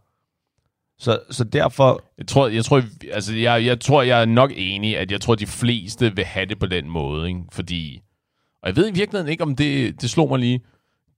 [1.03, 4.97] Så, så derfor, Jeg tror, jeg, tror, altså, jeg, jeg tror, jeg er nok enig,
[4.97, 7.27] at jeg tror, de fleste vil have det på den måde.
[7.27, 7.39] Ikke?
[7.51, 8.01] Fordi,
[8.61, 10.59] og jeg ved i virkeligheden ikke, om det, det slog mig lige.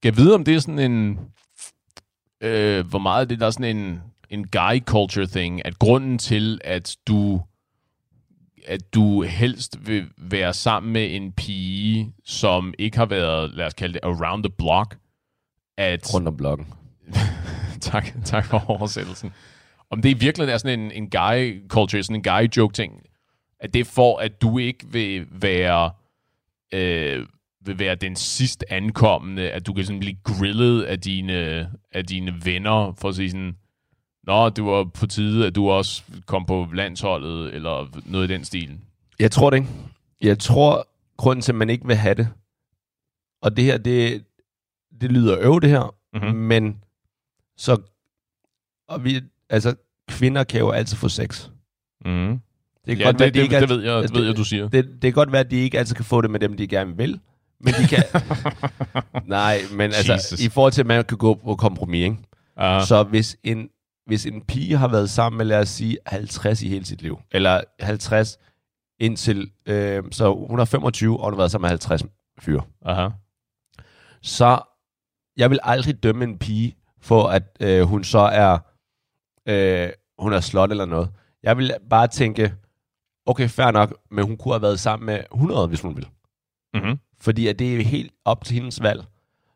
[0.01, 1.19] Kan jeg vide, om det er sådan en...
[2.41, 6.61] Øh, hvor meget det der er sådan en, en guy culture thing, at grunden til,
[6.63, 7.41] at du
[8.67, 13.73] at du helst vil være sammen med en pige, som ikke har været, lad os
[13.73, 14.97] kalde det, around the block,
[15.77, 16.67] at rundt om blokken.
[17.81, 19.33] tak, tak for oversættelsen.
[19.89, 23.01] Om det i virkeligheden er sådan en, en guy culture, sådan en guy joke ting,
[23.59, 25.91] at det for, at du ikke vil være,
[26.73, 27.27] øh,
[27.65, 32.45] vil være den sidst ankommende, at du kan sådan blive grillet af dine, af dine
[32.45, 33.55] venner, for at sige sådan,
[34.23, 38.45] Nå, det var på tide, at du også kom på landsholdet, eller noget i den
[38.45, 38.79] stil.
[39.19, 39.69] Jeg tror det ikke.
[40.21, 42.27] Jeg tror, grunden til, at man ikke vil have det,
[43.41, 44.25] og det her, det,
[45.01, 46.23] det lyder øv, det her, Mhm.
[46.25, 46.39] mm-hmm.
[46.39, 46.83] men
[47.57, 47.81] så,
[48.87, 49.75] og vi, altså,
[50.09, 51.47] kvinder kan jo altid få sex.
[52.05, 52.39] Mm.
[52.85, 54.13] Det kan Ja, godt det, være, det, de det, ikke det, altid- ved jeg, det
[54.15, 54.69] ved jeg, du siger.
[54.69, 56.67] det, det kan godt være, at de ikke altid kan få det med dem, de
[56.67, 57.19] gerne vil.
[57.59, 58.03] Men de kan...
[59.27, 60.39] Nej, men altså, Jesus.
[60.41, 62.17] i forhold til, at man kan gå på kompromis, ikke?
[62.61, 63.69] Uh, Så hvis en,
[64.07, 67.19] hvis en pige har været sammen med, lad os sige, 50 i hele sit liv,
[67.31, 68.37] eller 50
[68.99, 72.03] indtil, øh, så hun er 25, og hun har været sammen med 50
[72.39, 73.09] fyre, aha.
[74.21, 74.59] så
[75.37, 78.57] jeg vil aldrig dømme en pige for, at øh, hun så er,
[79.45, 79.89] øh,
[80.19, 81.09] hun er slot eller noget.
[81.43, 82.53] Jeg vil bare tænke,
[83.25, 86.07] okay, fair nok, men hun kunne have været sammen med 100, hvis hun vil.
[86.73, 86.99] Mm-hmm.
[87.21, 89.05] Fordi at det er helt op til hendes valg.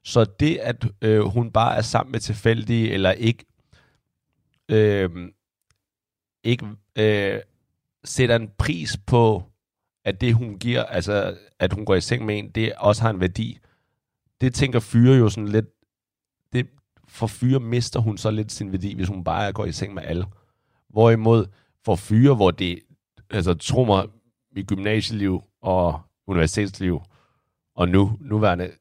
[0.03, 3.45] Så det, at øh, hun bare er sammen med tilfældige, eller ikke,
[4.69, 5.09] øh,
[6.43, 7.39] ikke øh,
[8.03, 9.43] sætter en pris på,
[10.05, 13.09] at det, hun giver, altså at hun går i seng med en, det også har
[13.09, 13.59] en værdi.
[14.41, 15.65] Det tænker fyre jo sådan lidt,
[17.09, 20.03] for fyre mister hun så lidt sin værdi, hvis hun bare går i seng med
[20.03, 20.25] alle.
[20.89, 21.45] Hvorimod
[21.85, 22.79] for fyre, hvor det,
[23.29, 24.05] altså tro mig,
[24.55, 27.01] i gymnasieliv og universitetsliv,
[27.75, 28.71] og nu, nuværende,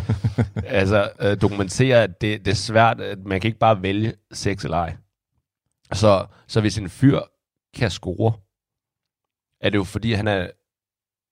[0.80, 4.64] altså øh, dokumentere, at det, det er svært, at man kan ikke bare vælge sex
[4.64, 4.96] eller ej.
[5.92, 7.20] Så, så hvis en fyr
[7.74, 8.32] kan score,
[9.60, 10.50] er det jo fordi, han, er,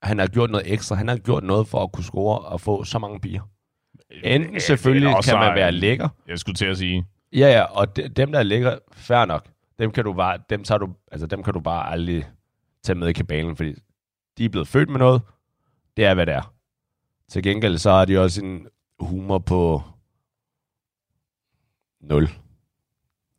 [0.02, 0.94] han har gjort noget ekstra.
[0.96, 3.42] Han har gjort noget for at kunne score og få så mange piger.
[4.24, 6.08] Enten selvfølgelig også kan man være lækker.
[6.28, 7.06] Jeg skulle til at sige.
[7.32, 9.48] Ja, ja, og de, dem, der er lækker, fair nok.
[9.78, 12.28] Dem kan du bare, dem tager du, altså dem kan du bare aldrig
[12.82, 13.74] tage med i kabalen, fordi
[14.38, 15.22] de er blevet født med noget.
[15.96, 16.54] Det er, hvad det er.
[17.28, 18.66] Til gengæld så har de også en
[19.00, 19.82] humor på
[22.00, 22.28] 0.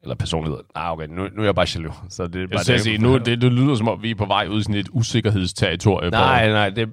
[0.01, 0.59] Eller personlighed.
[0.75, 1.95] Nej, okay, nu, nu er jeg bare jaloux.
[2.09, 4.15] Så det er Jeg bare skal sige, nu, det, det lyder som om, vi er
[4.15, 6.09] på vej ud i sådan et usikkerhedsterritorie.
[6.09, 6.89] Nej, nej, det,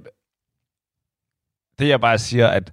[1.78, 2.72] det jeg bare siger, at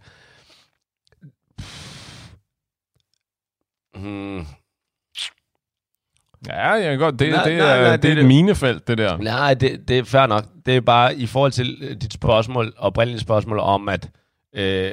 [6.47, 7.19] Ja, jeg kan godt.
[7.19, 9.17] Det, Nej, det, nej, er, nej, det, det- er et det- minefelt, det der.
[9.17, 10.43] Nej, det, det er fair nok.
[10.65, 14.09] Det er bare i forhold til øh, dit spørgsmål, oprindelige spørgsmål om, at
[14.55, 14.91] øh,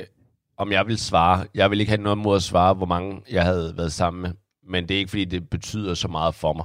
[0.56, 1.46] om jeg vil svare.
[1.54, 4.30] Jeg vil ikke have noget mod at svare, hvor mange jeg havde været sammen med.
[4.68, 6.64] Men det er ikke, fordi det betyder så meget for mig.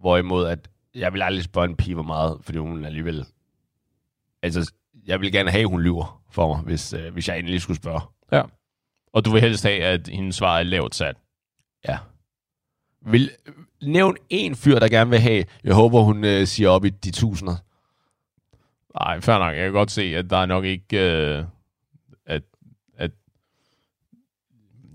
[0.00, 3.24] Hvorimod, at jeg vil aldrig spørge en pige, hvor meget, fordi hun alligevel...
[4.42, 4.72] Altså,
[5.06, 7.76] jeg vil gerne have, at hun lyver for mig, hvis, øh, hvis jeg endelig skulle
[7.76, 8.00] spørge.
[8.32, 8.42] Ja.
[9.12, 11.16] Og du vil helst have, at hendes svar er lavt sat.
[11.88, 11.98] Ja.
[13.10, 13.30] Vil,
[13.82, 17.10] nævn en fyr, der gerne vil have, jeg håber, hun øh, siger op i de
[17.10, 17.56] tusinder.
[19.00, 19.54] Nej, fair nok.
[19.54, 21.12] Jeg kan godt se, at der er nok ikke...
[21.12, 21.44] Øh,
[22.26, 22.42] at,
[22.96, 23.10] at,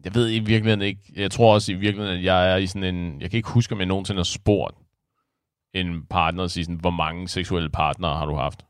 [0.05, 1.01] jeg ved i virkeligheden ikke...
[1.16, 3.22] Jeg tror også i virkeligheden, at jeg er i sådan en...
[3.22, 4.78] Jeg kan ikke huske, om jeg nogensinde har spurgt
[5.74, 8.66] en partner og sige sådan, hvor mange seksuelle partnere har du haft?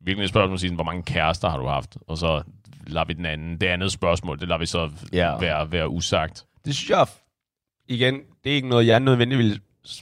[0.00, 1.96] Virkelig et spørgsmål sige sådan, hvor mange kærester har du haft?
[2.06, 2.42] Og så
[2.86, 5.38] lader vi den anden, det andet spørgsmål, det lader vi så Ja.
[5.38, 6.46] være, være usagt.
[6.64, 7.06] Det synes jeg,
[7.88, 8.14] igen,
[8.44, 9.60] det er ikke noget, jeg nødvendigvis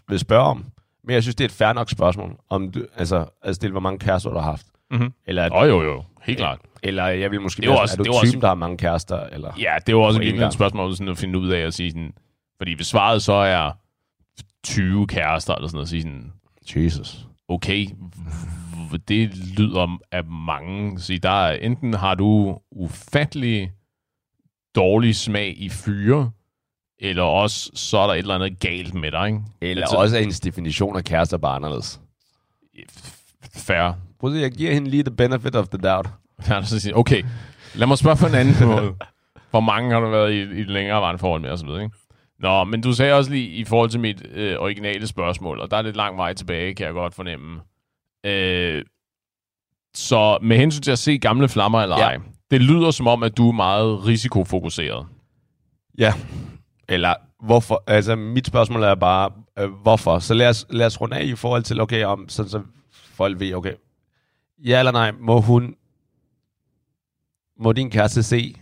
[0.09, 0.65] vil, spørge om.
[1.05, 3.81] Men jeg synes, det er et fair nok spørgsmål, om du, altså, at stille, hvor
[3.81, 4.67] mange kærester du har haft.
[4.91, 5.13] Mhm.
[5.27, 6.03] Eller, at, Åh, oh, jo, jo.
[6.23, 6.59] Helt klart.
[6.83, 8.55] eller jeg vil måske Det mere, også- er du det jo typen, også- der har
[8.55, 9.21] mange kærester?
[9.21, 9.53] Eller?
[9.59, 12.13] Ja, det er jo også et spørgsmål sådan at finde ud af at sige sådan,
[12.57, 13.71] fordi hvis svaret så er
[14.65, 16.33] 20 kærester eller sådan noget, så sige sådan,
[16.85, 17.27] Jesus.
[17.49, 17.87] okay,
[19.09, 21.01] det lyder af mange.
[21.01, 23.73] Så der er, enten har du ufattelig
[24.75, 26.31] dårlig smag i fyre,
[26.99, 29.41] eller også så er der et eller andet galt med dig, ikke?
[29.61, 32.01] Eller Altså- også er ens definition af kærester bare anderledes.
[33.57, 33.97] Færre.
[34.21, 36.09] Prøv at jeg giver hende lige the benefit of the doubt.
[36.49, 37.23] Ja, så siger, okay,
[37.75, 38.95] lad mig spørge på en anden måde.
[39.51, 41.97] Hvor mange har du været i, i et længerevarende forhold med, og så videre, ikke?
[42.39, 45.77] Nå, men du sagde også lige i forhold til mit øh, originale spørgsmål, og der
[45.77, 47.61] er lidt lang vej tilbage, kan jeg godt fornemme.
[48.27, 48.85] Øh,
[49.95, 52.05] så med hensyn til at se gamle flammer eller Ja.
[52.05, 52.17] ej,
[52.51, 55.07] det lyder som om, at du er meget risikofokuseret.
[55.99, 56.15] Ja.
[56.89, 57.83] Eller hvorfor?
[57.87, 60.19] Altså, mit spørgsmål er bare, øh, hvorfor?
[60.19, 62.63] Så lad os, lad os runde af i forhold til, okay, om, sådan så
[62.93, 63.75] folk ved, okay,
[64.59, 65.75] ja eller nej, må hun,
[67.59, 68.55] må din kæreste se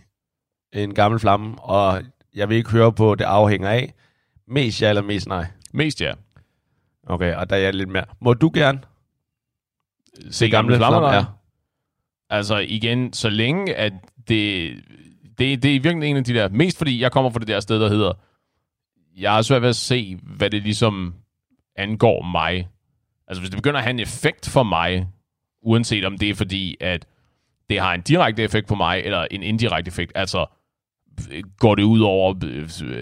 [0.73, 2.03] en gammel flamme, og
[2.35, 3.93] jeg vil ikke høre på, det afhænger af,
[4.47, 5.45] mest ja eller mest nej?
[5.73, 6.13] Mest ja.
[7.07, 8.05] Okay, og der er jeg lidt mere.
[8.21, 8.81] Må du gerne
[10.31, 11.13] Se gamle flammer, der?
[11.13, 11.25] ja.
[12.29, 13.93] Altså igen, så længe at
[14.27, 14.75] det,
[15.37, 17.59] det, det er virkelig en af de der, mest fordi jeg kommer fra det der
[17.59, 18.13] sted, der hedder,
[19.17, 21.13] jeg har svært ved at se, hvad det ligesom
[21.75, 22.67] angår mig.
[23.27, 25.07] Altså hvis det begynder at have en effekt for mig,
[25.61, 27.05] uanset om det er fordi, at
[27.69, 30.45] det har en direkte effekt på mig, eller en indirekte effekt, altså
[31.59, 32.33] går det ud over,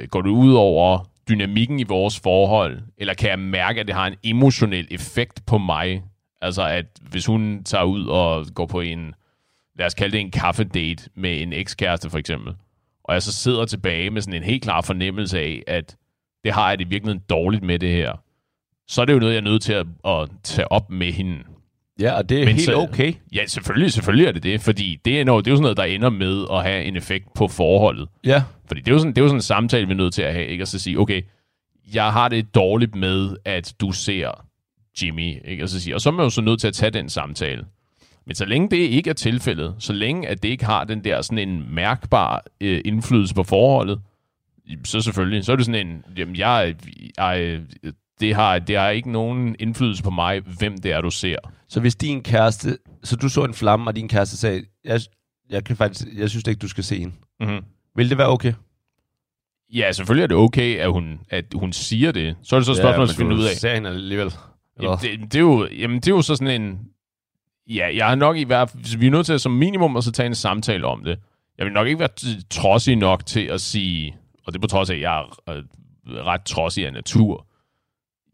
[0.07, 4.07] går det ud over dynamikken i vores forhold, eller kan jeg mærke, at det har
[4.07, 6.03] en emotionel effekt på mig?
[6.41, 9.13] Altså at hvis hun tager ud og går på en,
[9.79, 12.53] lad os kalde det en kaffedate med en ekskæreste for eksempel,
[13.03, 15.95] og jeg så sidder tilbage med sådan en helt klar fornemmelse af, at
[16.43, 18.13] det har jeg det virkelig dårligt med det her,
[18.87, 21.37] så er det jo noget, jeg er nødt til at, at tage op med hende.
[21.99, 23.13] Ja, og det er Men helt så- okay.
[23.33, 25.77] Ja, selvfølgelig, selvfølgelig er det det, fordi det er, noget, det er jo sådan noget,
[25.77, 28.07] der ender med at have en effekt på forholdet.
[28.25, 30.13] Ja, Fordi det er jo sådan, det er jo sådan en samtale, vi er nødt
[30.13, 30.63] til at have, ikke?
[30.63, 31.21] Og så sige, okay,
[31.93, 34.45] jeg har det dårligt med, at du ser
[35.01, 35.63] Jimmy, ikke?
[35.63, 37.65] Og så sige, og så er man jo så nødt til at tage den samtale.
[38.25, 41.21] Men så længe det ikke er tilfældet, så længe at det ikke har den der
[41.21, 44.01] sådan en mærkbar øh, indflydelse på forholdet,
[44.83, 46.75] så selvfølgelig, så er det sådan en, jamen jeg,
[47.17, 47.61] jeg
[48.19, 51.37] det har, det har ikke nogen indflydelse på mig, hvem det er, du ser.
[51.67, 55.01] så hvis din kæreste, så du så en flamme, og din kæreste sagde, jeg,
[55.49, 57.13] jeg, kan faktisk, jeg synes ikke, du skal se hende.
[57.39, 57.59] Mm-hmm.
[57.95, 58.53] Vil det være okay?
[59.73, 62.35] Ja, selvfølgelig er det okay, at hun, at hun siger det.
[62.43, 63.55] Så er det så et spørgsmål at finde ud af.
[63.55, 64.33] ser hende alligevel.
[64.81, 66.79] Jamen, det, det, er jo, jamen, det er jo så sådan en...
[67.67, 68.97] Ja, jeg har nok i hvert fald...
[68.97, 71.19] Vi er nødt til at som minimum at så tage en samtale om det.
[71.57, 74.15] Jeg vil nok ikke være trodsig nok til at sige...
[74.45, 75.63] Og det er på trods af, at jeg er øh,
[76.25, 77.47] ret trodsig af natur.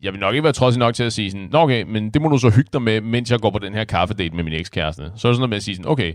[0.01, 1.49] Jeg vil nok ikke være trodsig nok til at sige sådan...
[1.51, 3.73] Nå okay, men det må du så hygge dig med, mens jeg går på den
[3.73, 5.01] her kaffedate med min ekskæreste.
[5.01, 5.91] Så er det sådan noget med at sige sådan...
[5.91, 6.13] Okay,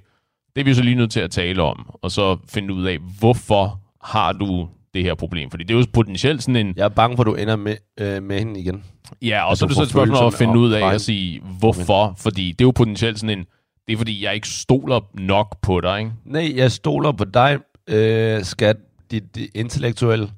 [0.55, 1.91] det er vi så lige nødt til at tale om.
[2.03, 5.51] Og så finde ud af, hvorfor har du det her problem?
[5.51, 6.75] Fordi det er jo potentielt sådan en...
[6.77, 8.85] Jeg er bange for, at du ender med, øh, med hende igen.
[9.23, 11.43] Ja, og At så er det så et spørgsmål at finde ud af at sige,
[11.59, 12.15] hvorfor.
[12.19, 13.45] Fordi det er jo potentielt sådan en,
[13.87, 16.13] det er fordi, jeg ikke stoler nok på dig, ikke?
[16.25, 18.77] Nej, jeg stoler på dig, øh, skat,
[19.11, 20.31] dit, dit intellektuelle,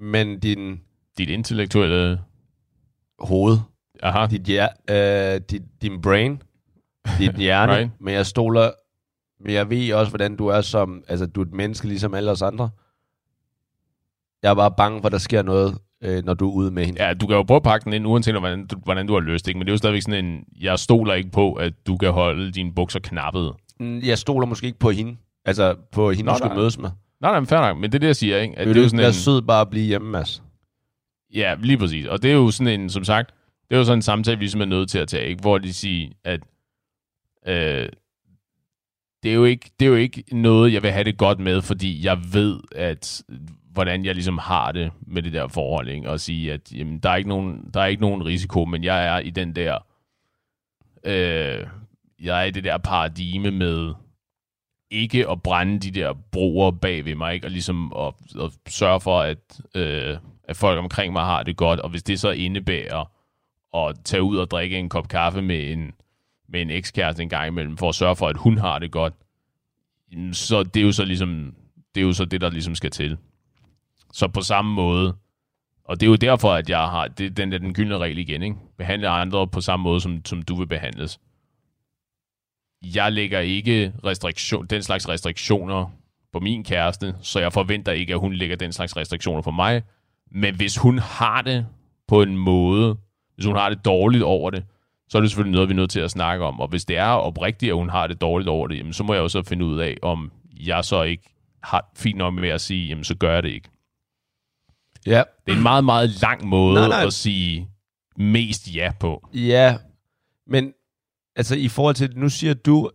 [0.00, 0.80] men din
[1.18, 2.20] Dit intellektuelle...
[3.18, 3.58] hoved,
[4.02, 4.26] Aha.
[4.26, 6.42] dit, hjer, øh, dit, din brain,
[7.18, 7.90] dit hjerne, right.
[8.00, 8.70] men jeg stoler,
[9.40, 12.30] men jeg ved også, hvordan du er som, altså du er et menneske ligesom alle
[12.30, 12.70] os andre.
[14.44, 16.84] Jeg er bare bange for, at der sker noget, øh, når du er ude med
[16.84, 17.06] hende.
[17.06, 19.20] Ja, du kan jo prøve at pakke den ind, uanset hvordan du, hvordan du har
[19.20, 19.58] lyst, ikke?
[19.58, 22.52] Men det er jo stadigvæk sådan en, jeg stoler ikke på, at du kan holde
[22.52, 23.52] dine bukser knappet.
[23.80, 25.16] Mm, Jeg stoler måske ikke på hende.
[25.44, 26.56] Altså på hende, Nå, du skal nej.
[26.56, 26.90] mødes med.
[27.20, 27.76] Nej, nej, men fair nok.
[27.76, 28.58] Men det er det, jeg siger, ikke?
[28.58, 30.42] At Vil det er jo sådan være en, sød bare at blive hjemme, Mads?
[31.34, 32.06] Ja, lige præcis.
[32.06, 33.30] Og det er jo sådan en, som sagt,
[33.68, 35.40] det er jo sådan en samtale, vi ligesom er nødt til at tage, ikke?
[35.40, 36.40] hvor de siger, at
[37.46, 37.88] øh,
[39.22, 41.62] det, er jo ikke, det er jo ikke noget, jeg vil have det godt med,
[41.62, 43.22] fordi jeg ved, at
[43.74, 46.10] hvordan jeg ligesom har det med det der forhold, ikke?
[46.10, 49.06] og sige, at jamen, der, er ikke nogen, der er ikke nogen risiko, men jeg
[49.06, 49.78] er i den der,
[51.04, 51.66] øh,
[52.20, 53.94] jeg er i det der paradigme med,
[54.90, 57.46] ikke at brænde de der broer bag ved mig, ikke?
[57.46, 61.80] og ligesom at, at sørge for, at, øh, at folk omkring mig har det godt,
[61.80, 63.10] og hvis det så indebærer
[63.76, 65.92] at tage ud og drikke en kop kaffe med en,
[66.48, 69.14] med en ekskæreste en gang imellem, for at sørge for, at hun har det godt,
[70.32, 71.54] så det er jo så ligesom,
[71.94, 73.18] det er jo så det, der ligesom skal til.
[74.14, 75.16] Så på samme måde,
[75.84, 78.18] og det er jo derfor, at jeg har, det er den der den gyldne regel
[78.18, 78.56] igen, ikke?
[78.78, 81.20] Behandle andre på samme måde, som, som du vil behandles
[82.94, 85.86] jeg lægger ikke restriktion, den slags restriktioner
[86.32, 89.82] på min kæreste, så jeg forventer ikke, at hun lægger den slags restriktioner på mig.
[90.30, 91.66] Men hvis hun har det
[92.08, 92.96] på en måde,
[93.34, 94.64] hvis hun har det dårligt over det,
[95.08, 96.60] så er det selvfølgelig noget, vi er nødt til at snakke om.
[96.60, 99.14] Og hvis det er oprigtigt, at hun har det dårligt over det, jamen, så må
[99.14, 102.60] jeg jo så finde ud af, om jeg så ikke har fint nok med at
[102.60, 103.68] sige, jamen så gør jeg det ikke.
[105.06, 105.22] Ja.
[105.46, 107.06] Det er en meget, meget lang måde Nej, nej.
[107.06, 107.68] at sige
[108.16, 109.28] mest ja på.
[109.34, 109.76] Ja,
[110.46, 110.72] men
[111.36, 112.90] altså i forhold til, nu siger du,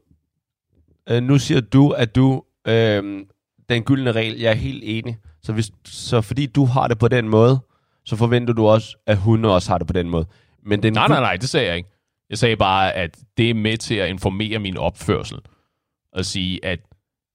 [1.10, 3.26] øh, nu siger du, at du, øh,
[3.70, 5.18] den gyldne regel, jeg er helt enig.
[5.43, 7.60] Så, hvis, så fordi du har det på den måde,
[8.05, 10.26] så forventer du også, at hun også har det på den måde.
[10.64, 11.89] Men den Nej, nej, nej, det sagde jeg ikke.
[12.30, 15.38] Jeg sagde bare, at det er med til at informere min opførsel.
[16.14, 16.80] Og sige, at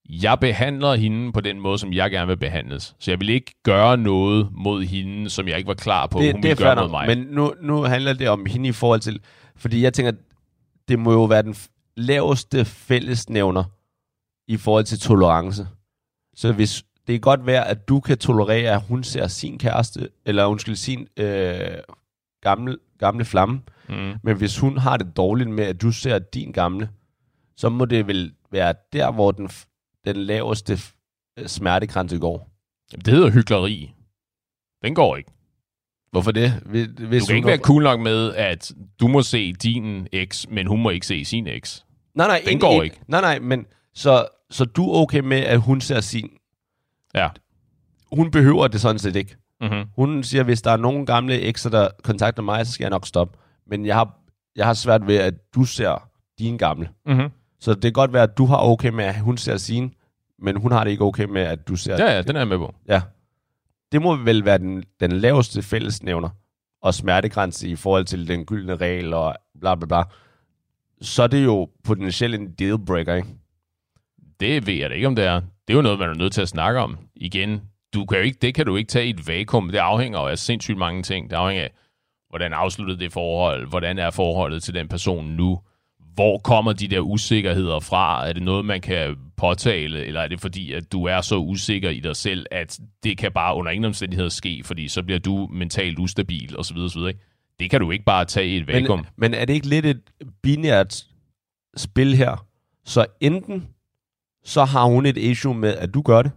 [0.09, 2.95] jeg behandler hende på den måde, som jeg gerne vil behandles.
[2.99, 6.33] Så jeg vil ikke gøre noget mod hende, som jeg ikke var klar på, det,
[6.33, 7.07] hun det er ville gøre mod mig.
[7.07, 9.21] men nu, nu handler det om hende i forhold til,
[9.57, 10.13] fordi jeg tænker,
[10.89, 11.55] det må jo være den
[11.97, 13.65] laveste fællesnævner
[14.49, 15.67] i forhold til tolerance.
[16.37, 20.09] Så hvis det kan godt være, at du kan tolerere, at hun ser sin kæreste,
[20.27, 21.59] eller undskyld, sin øh,
[22.43, 24.15] gamle, gamle flamme, Mm.
[24.23, 26.89] men hvis hun har det dårligt med, at du ser din gamle,
[27.57, 29.51] så må det vel være der, hvor den,
[30.05, 30.79] den laveste
[31.39, 32.51] øh, smertegrænse går.
[32.93, 33.95] Jamen, det hedder hyggeleri.
[34.83, 35.31] Den går ikke.
[36.11, 36.53] Hvorfor det?
[36.53, 36.89] Hvis,
[37.23, 40.83] Du kan ikke være cool nok med, at du må se din eks, men hun
[40.83, 41.85] må ikke se sin eks.
[42.15, 43.01] Nej, nej, Den en- går en- ikke.
[43.09, 46.31] Nej, nej, men så, så du er okay med, at hun ser sin.
[47.15, 47.29] Ja.
[48.13, 49.37] Hun behøver det sådan set ikke.
[49.61, 49.85] Mm-hmm.
[49.97, 53.07] Hun siger, hvis der er nogen gamle ekser, der kontakter mig, så skal jeg nok
[53.07, 53.39] stoppe.
[53.67, 54.19] Men jeg har,
[54.57, 56.89] jeg har svært ved, at du ser din gamle.
[57.07, 57.29] Mm-hmm.
[57.65, 59.95] Så det kan godt være, at du har okay med, at hun ser sin,
[60.39, 61.97] men hun har det ikke okay med, at du ser...
[61.99, 62.75] Ja, ja, den er jeg med på.
[62.89, 63.03] ja.
[63.93, 66.29] Det må vel være den, den laveste fællesnævner
[66.83, 70.03] og smertegrænse i forhold til den gyldne regel og bla bla bla.
[71.01, 73.29] Så er det jo potentielt en dealbreaker, ikke?
[74.41, 75.41] Det ved jeg da ikke, om det er.
[75.41, 76.99] Det er jo noget, man er nødt til at snakke om.
[77.17, 77.63] Igen,
[77.95, 79.69] du kan jo ikke, det kan du ikke tage i et vakuum.
[79.69, 81.31] Det afhænger jo af sindssygt mange ting.
[81.31, 81.71] Det afhænger af,
[82.29, 85.61] hvordan afsluttede det forhold, hvordan er forholdet til den person nu,
[86.15, 88.29] hvor kommer de der usikkerheder fra?
[88.29, 91.91] Er det noget, man kan påtale, eller er det fordi, at du er så usikker
[91.91, 95.49] i dig selv, at det kan bare under ingen omstændigheder ske, fordi så bliver du
[95.53, 96.77] mentalt ustabil, osv.
[96.77, 96.99] osv.
[97.09, 97.21] Ikke?
[97.61, 98.99] Det kan du ikke bare tage i et vakuum.
[98.99, 100.01] Men, men er det ikke lidt et
[100.43, 101.07] binært
[101.77, 102.47] spil her?
[102.85, 103.69] Så enten
[104.45, 106.33] så har hun et issue med, at du gør det,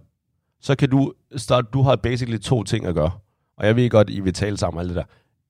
[0.62, 3.12] så kan du starte, du har basically to ting at gøre.
[3.58, 5.04] Og jeg ved godt, I vil tale sammen og alt det der.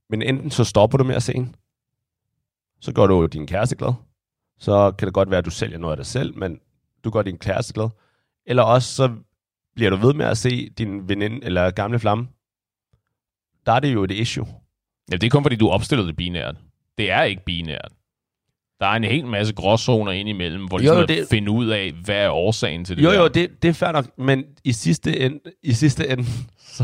[0.10, 1.52] Men enten så stopper du med at se hende,
[2.82, 3.94] så gør du din kæreste glad.
[4.60, 6.60] Så kan det godt være, at du sælger noget af dig selv, men
[7.04, 7.90] du gør din kæreste glad.
[8.46, 9.12] Eller også så
[9.76, 12.28] bliver du ved med at se din veninde eller gamle flamme.
[13.66, 14.48] Der er det jo et issue.
[15.12, 16.56] Ja, det er kun fordi, du opstillede det binært.
[16.98, 17.92] Det er ikke binært.
[18.80, 21.68] Der er en hel masse gråzoner ind imellem, hvor Jo, ligesom at det- finde ud
[21.68, 23.22] af, hvad er årsagen til det Jo, der.
[23.22, 26.24] jo, det, det er fair nok, men i sidste ende, i sidste ende
[26.76, 26.84] så,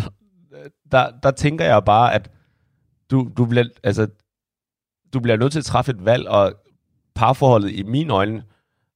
[0.91, 2.31] der, der tænker jeg bare, at
[3.11, 4.07] du, du, bliver, altså,
[5.13, 6.53] du bliver nødt til at træffe et valg, og
[7.15, 8.43] parforholdet i mine øjne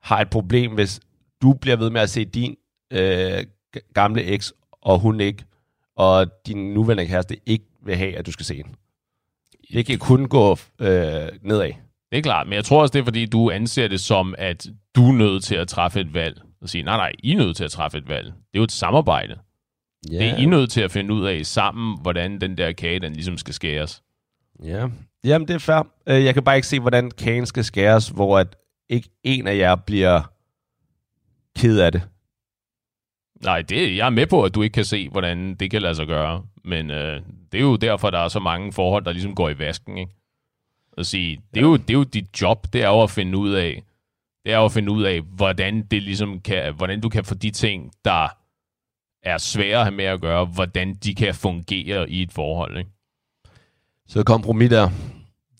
[0.01, 0.99] har et problem, hvis
[1.41, 2.55] du bliver ved med at se din
[2.93, 3.43] øh,
[3.93, 5.43] gamle eks, og hun ikke,
[5.95, 8.69] og din nuværende kæreste ikke vil have, at du skal se hende.
[9.73, 11.71] Det kan kun gå øh, nedad.
[12.11, 14.67] Det er klart, men jeg tror også, det er, fordi du anser det som, at
[14.95, 16.41] du er nødt til at træffe et valg.
[16.61, 18.25] Og sige, nej, nej, I er nødt til at træffe et valg.
[18.25, 19.39] Det er jo et samarbejde.
[20.11, 20.17] Ja.
[20.17, 23.13] Det er I nødt til at finde ud af sammen, hvordan den der kage, den
[23.13, 24.03] ligesom skal skæres.
[24.63, 24.87] Ja,
[25.27, 25.87] jamen det er fair.
[26.07, 28.55] Øh, Jeg kan bare ikke se, hvordan kagen skal skæres, hvor at
[28.89, 30.21] ikke en af jer bliver
[31.55, 32.01] ked af det.
[33.43, 35.95] Nej, det, jeg er med på, at du ikke kan se, hvordan det kan lade
[35.95, 36.43] sig gøre.
[36.63, 37.21] Men øh,
[37.51, 39.97] det er jo derfor, der er så mange forhold, der ligesom går i vasken.
[39.97, 40.11] Ikke?
[40.97, 43.37] At sige, det, er jo, det er jo dit job, det er jo at finde
[43.37, 43.83] ud af,
[44.45, 47.35] det er jo at finde ud af, hvordan det ligesom kan, hvordan du kan få
[47.35, 48.27] de ting, der
[49.23, 52.77] er svære at have med at gøre, hvordan de kan fungere i et forhold.
[52.77, 52.89] Ikke?
[54.07, 54.89] Så kompromis der.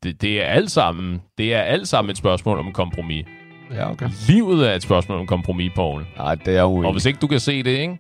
[0.08, 3.26] Det, det er alt sammen, det er alt sammen et spørgsmål om kompromis.
[3.74, 4.10] Ja, okay.
[4.28, 6.06] Livet er et spørgsmål om kompromis, Paul.
[6.18, 7.98] Nej, det er jo Og hvis ikke du kan se det, ikke,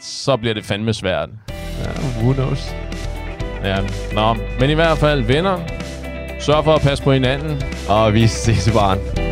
[0.00, 1.28] så bliver det fandme svært.
[1.84, 2.74] Ja, who knows?
[3.64, 3.76] Ja,
[4.12, 5.58] nå, men i hvert fald, venner,
[6.40, 7.62] sørg for at passe på hinanden.
[7.88, 9.25] Og vi ses i baren.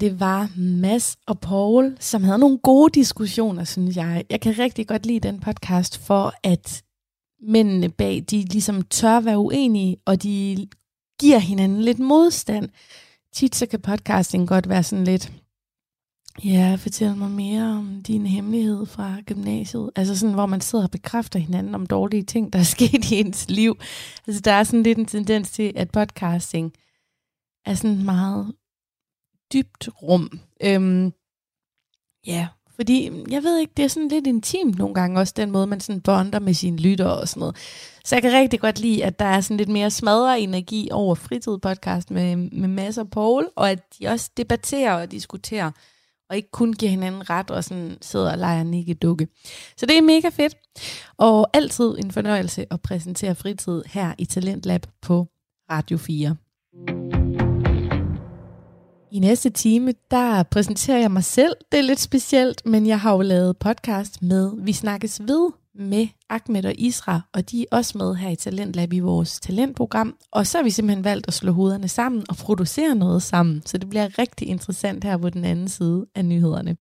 [0.00, 4.24] Det var Mads og Paul, som havde nogle gode diskussioner, synes jeg.
[4.30, 6.82] Jeg kan rigtig godt lide den podcast for, at
[7.42, 10.66] mændene bag, de ligesom tør være uenige, og de
[11.20, 12.68] giver hinanden lidt modstand.
[13.32, 15.32] Tit så kan podcasting godt være sådan lidt,
[16.44, 19.90] ja, fortæl mig mere om din hemmelighed fra gymnasiet.
[19.96, 23.20] Altså sådan, hvor man sidder og bekræfter hinanden om dårlige ting, der er sket i
[23.20, 23.78] ens liv.
[24.26, 26.72] Altså der er sådan lidt en tendens til, at podcasting
[27.66, 28.52] er sådan meget
[29.52, 30.40] dybt rum.
[30.64, 31.12] Øhm,
[32.26, 35.66] ja, fordi jeg ved ikke, det er sådan lidt intimt nogle gange også, den måde,
[35.66, 37.56] man sådan bonder med sine lytter og sådan noget.
[38.04, 41.14] Så jeg kan rigtig godt lide, at der er sådan lidt mere smadre energi over
[41.14, 45.70] fritid podcast med, med Mads og Paul, og at de også debatterer og diskuterer,
[46.30, 49.28] og ikke kun giver hinanden ret og sådan sidder og leger nikke dukke.
[49.76, 50.56] Så det er mega fedt,
[51.18, 55.26] og altid en fornøjelse at præsentere fritid her i Talentlab på
[55.70, 57.19] Radio 4.
[59.12, 61.52] I næste time, der præsenterer jeg mig selv.
[61.72, 66.08] Det er lidt specielt, men jeg har jo lavet podcast med Vi Snakkes Ved med
[66.30, 70.14] Ahmed og Isra, og de er også med her i Talentlab i vores talentprogram.
[70.32, 73.78] Og så har vi simpelthen valgt at slå hovederne sammen og producere noget sammen, så
[73.78, 76.76] det bliver rigtig interessant her på den anden side af nyhederne.